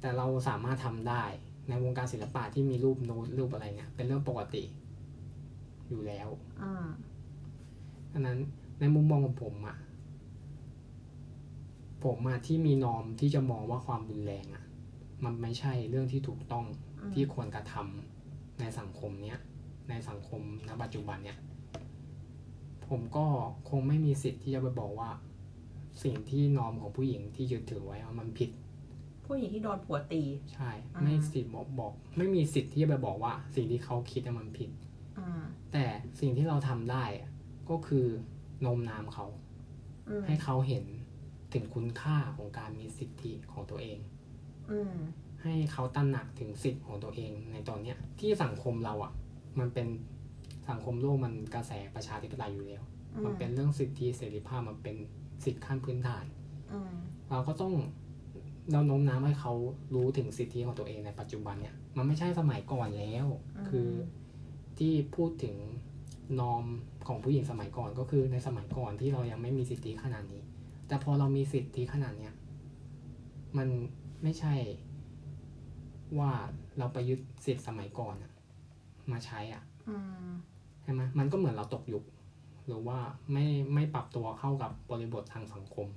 [0.00, 1.22] แต่เราสามารถทำได้
[1.68, 4.62] ในวงการศิลปะที่มีรูปนูดรูปอะไรเนี่ยเป็นเรื่องปกติ
[5.88, 6.28] อยู่แล้ว
[6.62, 6.86] อ่า
[8.12, 8.38] ดังนั้น
[8.80, 9.76] ในมุมมองของผมอะ
[12.04, 14.64] ผมอะที่มีนอมที่จะมองว่าความรุนแรงอะ
[15.24, 16.66] มันไม่ใช่เรื่องที่ถูกต้อง
[17.00, 19.38] อืมที่ควรกระทำในสังคมเนี้ย
[19.90, 21.38] ในสังคมณปัจจุบันเนี่ย
[22.88, 23.26] ผมก็
[23.68, 25.10] คงไม่มีสิทธิ์ที่จะไปบอกว่า
[26.02, 28.50] สิ่งที่นอมของผู้หญิงที่ยึดถือไว้ว่ามันผิด
[29.26, 30.22] ผู้หญิงที่โดนผัวตี
[30.54, 34.70] ใช่อ่าไม่สิทธิ์บอกบอก ไม่มีสิทธิ์ที่จะไปบอกว่า สิ่งที่เขาคิดอะมันผิด
[35.18, 35.84] อ่าแต่
[36.20, 37.28] สิ่งที่เราทำได้อะ
[37.70, 38.06] ก็คือ
[38.60, 39.26] โนมน้ามเขา
[40.08, 40.84] อืมให้เขาเห็น
[41.54, 43.98] ถึงคุณค่าของการมีสิทธิของตัวเอง
[44.70, 44.96] อืม
[45.42, 49.12] ให้เขาตระหนักถึงสิทธิ์ของตัวเองในตอนเนี้ย ที่สังคมเราอะ่ะ
[49.58, 49.86] มันเป็น
[50.70, 52.82] สังคมโลกมันกระแสประชาธิปไตยอยู่แล้ว
[53.14, 54.96] อืมันเป็นเรื่องสิทธิเสรีภาพมันเป็น
[55.44, 56.24] สิทธิขั้นพื้นฐาน
[56.72, 56.92] อืม
[57.30, 57.74] เราก็ต้อง
[58.72, 59.52] เราโน้มน้าวให้เขา
[59.94, 63.26] รู้ถึงสิทธิของตัวเองในปัจจุบันเนี่ย มันไม่ใช่สมัยก่อนแล้ว
[63.68, 63.88] คือ
[64.78, 65.54] ที่พูดถึง
[66.40, 66.64] นอม
[67.06, 70.42] ของผู้หญิงสมัยก่อนก็คือในสมัยก่อนที่เรายังไม่มีสิทธิขนาดนี้
[70.88, 72.34] แต่พอเรามีสิทธิขนาดเนี้ย
[73.56, 73.68] มัน
[74.22, 74.54] ไม่ใช่
[76.18, 76.30] ว่า
[76.78, 78.32] เราไปยึดสิทธิสมัยก่อนอะ
[79.12, 79.96] มาใช้อะอื
[80.28, 80.32] ม
[80.82, 82.04] ใช่ไหมมันก็เหมือนเราตกยุค
[82.66, 82.98] หรือว่า
[83.32, 85.88] ไม่ไม่ปรับตัวเข้ากับบริบททางสังคม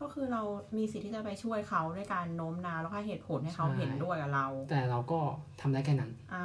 [0.00, 0.42] ก็คือเรา
[0.76, 5.20] มีสิทธิ์ที่จะไปช่วยเขาด้วยการโน้มน้าวแล้วก็เหตุผลให้เขาใช่เห็นด้วยกับเรา แต่เราก็
[5.60, 6.44] ทำได้แค่นั้น อ่า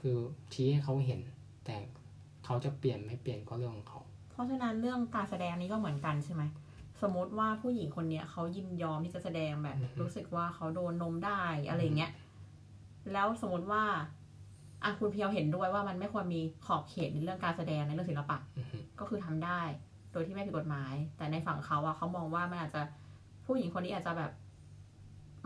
[0.00, 0.16] คือ
[0.52, 1.20] ชี้ให้เขาเห็น
[1.64, 1.76] แต่
[2.52, 4.00] เขาจะเปลี่ยนไม่เปลี่ยนก็เรื่องของเขา
[4.30, 6.42] เพราะฉะนั้นเรื่องการแสดงนี้ก็เหมือนกันใช่ไหม
[7.02, 12.12] สมมติว่าผู้หญิงคนเนี้ยเขายินยอมที่จะแสดงแบบอือฮึรู้สึกว่าเขาโดนนมได้อะไรอย่างเงี้ย
[13.12, 13.84] แล้วสมมติว่า
[14.82, 19.60] อะคุณเพียวเห็นด้วยว่ามันไม่ควรมีขอบเขตในเรื่องการแสดงในเรื่องศิลปะอือฮึก็คือทำได้
[20.12, 22.82] โดยที่ไม่ผิดกฎหมาย แต่ในฝั่งเขาอะเขามองว่ามันอาจจะ
[23.46, 24.32] ผู้หญิงคนนี้อาจจะแบบ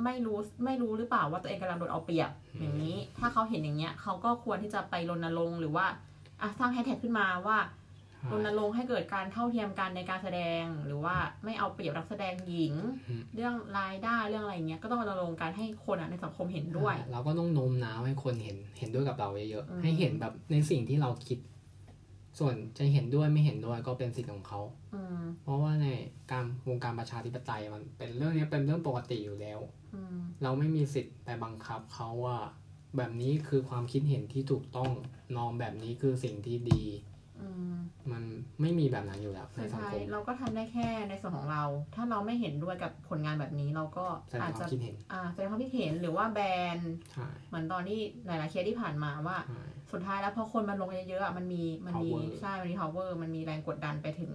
[0.04, 2.30] ไม่รู้ไม่รู้หรือเปล่าว่าตัวเองกำลังโดนเอาเปรียบ
[2.60, 5.86] อย่างนี้ ถ้าเขาเห็นอย่างเงี้ยเขาก็ควรที่จะไปรณรงค์หรือว่า
[6.40, 7.58] อะสร้างแฮชแท็กขึ้นมาว่า
[8.28, 12.74] ใช่รณรงค์ให้เกิดการเท่าเทียมกันในการแสดงหรือว่าไม่เอาเปรียบนักแสดงหญิง
[13.08, 21.38] อืมเรื่องรายได้เรื่องอะไรเงี้ยก็ต้องรณรงค์การให้คนอะในสังคมเห็นด้วย เราก็ต้องโน้มน้าวให้คนเห็นเห็นด้วยกับเราเยอะอืมๆให้เห็นแบบในสิ่งที่เราคิด
[22.38, 24.60] ส่วนจะเห็นด้วยไม่เห็นด้วยก็เป็นสิทธิ์ของเขา
[24.94, 25.88] อืมเพราะว่าใน
[26.32, 29.60] การวงการประชาธิปไตยมันเป็นเรื่องนี้เป็นเรื่องปกติอยู่แล้ว
[29.94, 32.38] อืมเราไม่มีสิทธิ์ไปบังคับเขาว่า
[32.96, 34.90] แบบนี้คือความคิดเห็นที่ถูกต้อง
[35.36, 36.82] นอมแบบนี้คือสิ่งที่ดี
[37.40, 37.74] อืม
[38.12, 38.22] มัน
[38.60, 46.40] ไม่มีแบบนั้นอยู่แล้วในสุดสังท้าคยมเราก็ทำได้แค่ในส่วนของเรา ถ้าเราไม่เห็นด้วยกับผลงานแบบนี้เราก็แสดงอาจควาจะมคิดเห็นอ่าแสดงความคิดเห็นหรือว่าแบ
[46.76, 46.78] น
[47.12, 54.32] ใช่เหมือนตอนที่หลายๆเคสที่ผ่านมาว่าใช่สุดท้ายแล้วพอคนมันลงเยอะๆอะมันมีมันมี Power ใช่มันมี power มันมีแรงกดดันไปถึง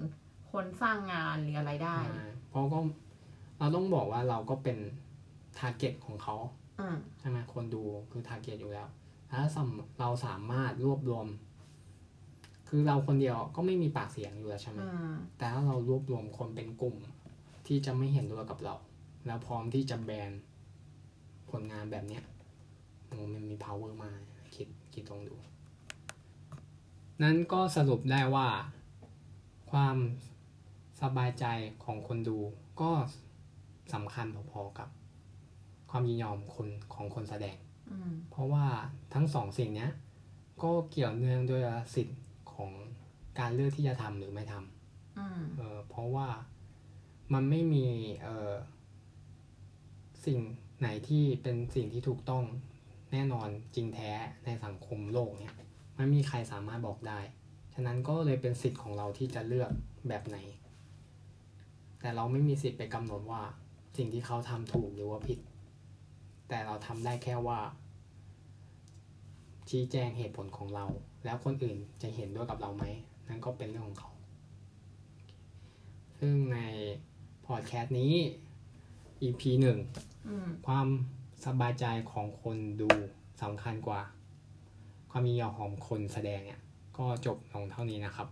[0.52, 2.80] คนสร้างงานหรืออะไรได้ใช่เพราะก็
[3.60, 4.78] เราต้องบอกว่าเราก็เป็น
[5.58, 6.61] target ของเขาอืม
[7.20, 8.88] ใช่ไหมคนดูคือ target อยู่แล้ว
[9.32, 11.28] ถ้าสำเราสามารถรวบรวม
[12.70, 16.96] คือเราคนเดียวก็ไม่มีปากเสียงอยู่แล้วใช่ไหมอืมแต่ถ้าเรารวบรวมคนเป็นกลุ่ม
[17.68, 18.76] ที่จะไม่เห็นด้วยกับเรา
[19.26, 20.32] แล้วพร้อมที่จะแบน
[21.50, 22.24] ผลงานแบบเนี้ย
[23.08, 24.20] โอ้มันมี power มาก
[24.56, 25.36] คิดคิดลองดู
[27.24, 28.48] นั้นก็สรุปได้ว่า
[29.72, 29.98] ความ
[31.02, 31.46] สบายใจ
[31.84, 32.38] ของคนดู
[32.82, 32.92] ก็
[33.94, 34.90] สำคัญพอๆกับ
[35.92, 37.58] ความยินยอมคนของคนแสดง
[37.92, 38.66] อืมเพราะว่า
[39.14, 39.92] ทั้งสองสิ่งเนี้ย
[40.64, 41.64] ก็เกี่ยวเนื่องด้วย
[41.96, 42.22] สิทธิ์
[42.54, 42.72] ของ
[43.40, 46.28] การเลือกที่จะทำหรือไม่ทำอืมเออเพราะว่า
[47.34, 47.88] มันไม่มี
[48.24, 48.54] เออ
[50.26, 50.40] สิ่ง
[50.80, 52.44] ไหนที่เป็นสิ่งที่ถูกต้อง
[53.12, 54.12] แน่นอนจริงแท้
[54.46, 55.56] ในสังคมโลกเนี่ย
[55.96, 57.20] ไม่มีใครสามารถบอกได้
[57.74, 59.72] ฉะนั้นก็เลยเป็นสิทธิ์ของเราที่จะเลือก
[60.08, 60.38] แบบไหน
[62.00, 63.42] แต่เราไม่มีสิทธิ์ไปกำหนดว่า
[63.98, 65.40] สิ่งที่เขาทำถูกหรือว่าผิด
[66.54, 67.60] แต่เราทำได้แค่ว่า
[69.70, 70.86] ชี้แจงเหตุผลของเรา
[71.26, 72.86] แล้วคนอื่นจะเห็นด้วยกับเราไหม
[73.28, 74.12] นั่นก็เป็นเรื่องของเขา
[76.20, 76.60] ซึ่งใน
[77.46, 78.14] พอดแคสต์นี้
[79.24, 79.78] EP หนึ่ง
[80.28, 80.88] อืมความ
[81.46, 82.90] สบายใจของคนดู
[83.42, 84.02] สำคัญกว่า
[85.10, 86.62] ความมียอมของคนแสดงเนี่ย
[86.98, 88.28] ก็จบลงเท่านี้นะครับ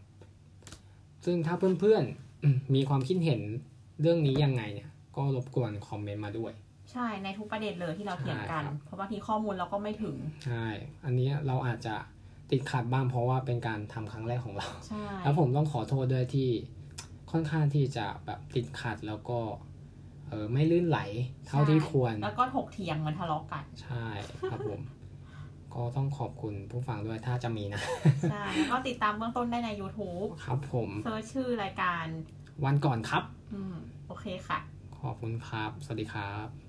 [1.26, 3.42] ซึ่งถ้าเพื่อนๆมีความคิดเห็น
[4.02, 6.54] เรื่องนี้ยังไงเนี่ย ก็รบกวนคอมเมนต์มาด้วย
[6.92, 10.16] ใช่ในทุกประเด็นเลยที่เราเถียงกันใช่ครับเพราะบางทีข้อมูลเราก็ไม่ถึง
[10.46, 10.66] ใช่
[11.06, 11.96] อันนี้เราอาจจะ
[12.52, 16.50] ติดขัดบ้างเพราะว่าเป็นการทำครั้งแรกของเราใช่แล้วผมต้องขอโทษด้วยที่
[17.32, 19.40] ค่อนข้างที่จะแบบติดขัดแล้วก็
[20.28, 21.00] เออไม่ลื่นไหล
[21.48, 24.08] เท่าที่ควร แล้วก็ถกเถียงเหมือนทะเลาะกัน ใช่
[24.50, 24.82] ครับผม
[25.74, 27.82] ก็ต้องขอบคุณผู้ฟังด้วยถ้าจะมีนะ
[28.32, 32.06] ใช่แล้วก็ติดตามเบื้องต้นได้ใน YouTube ครับผมเซิร์ชชื่อรายการ
[32.66, 33.24] วันก่อนครับ
[33.54, 33.76] อืม
[34.08, 34.60] โอเคค่ะ
[35.00, 36.69] ขอบคุณครับ สวัสดีครับ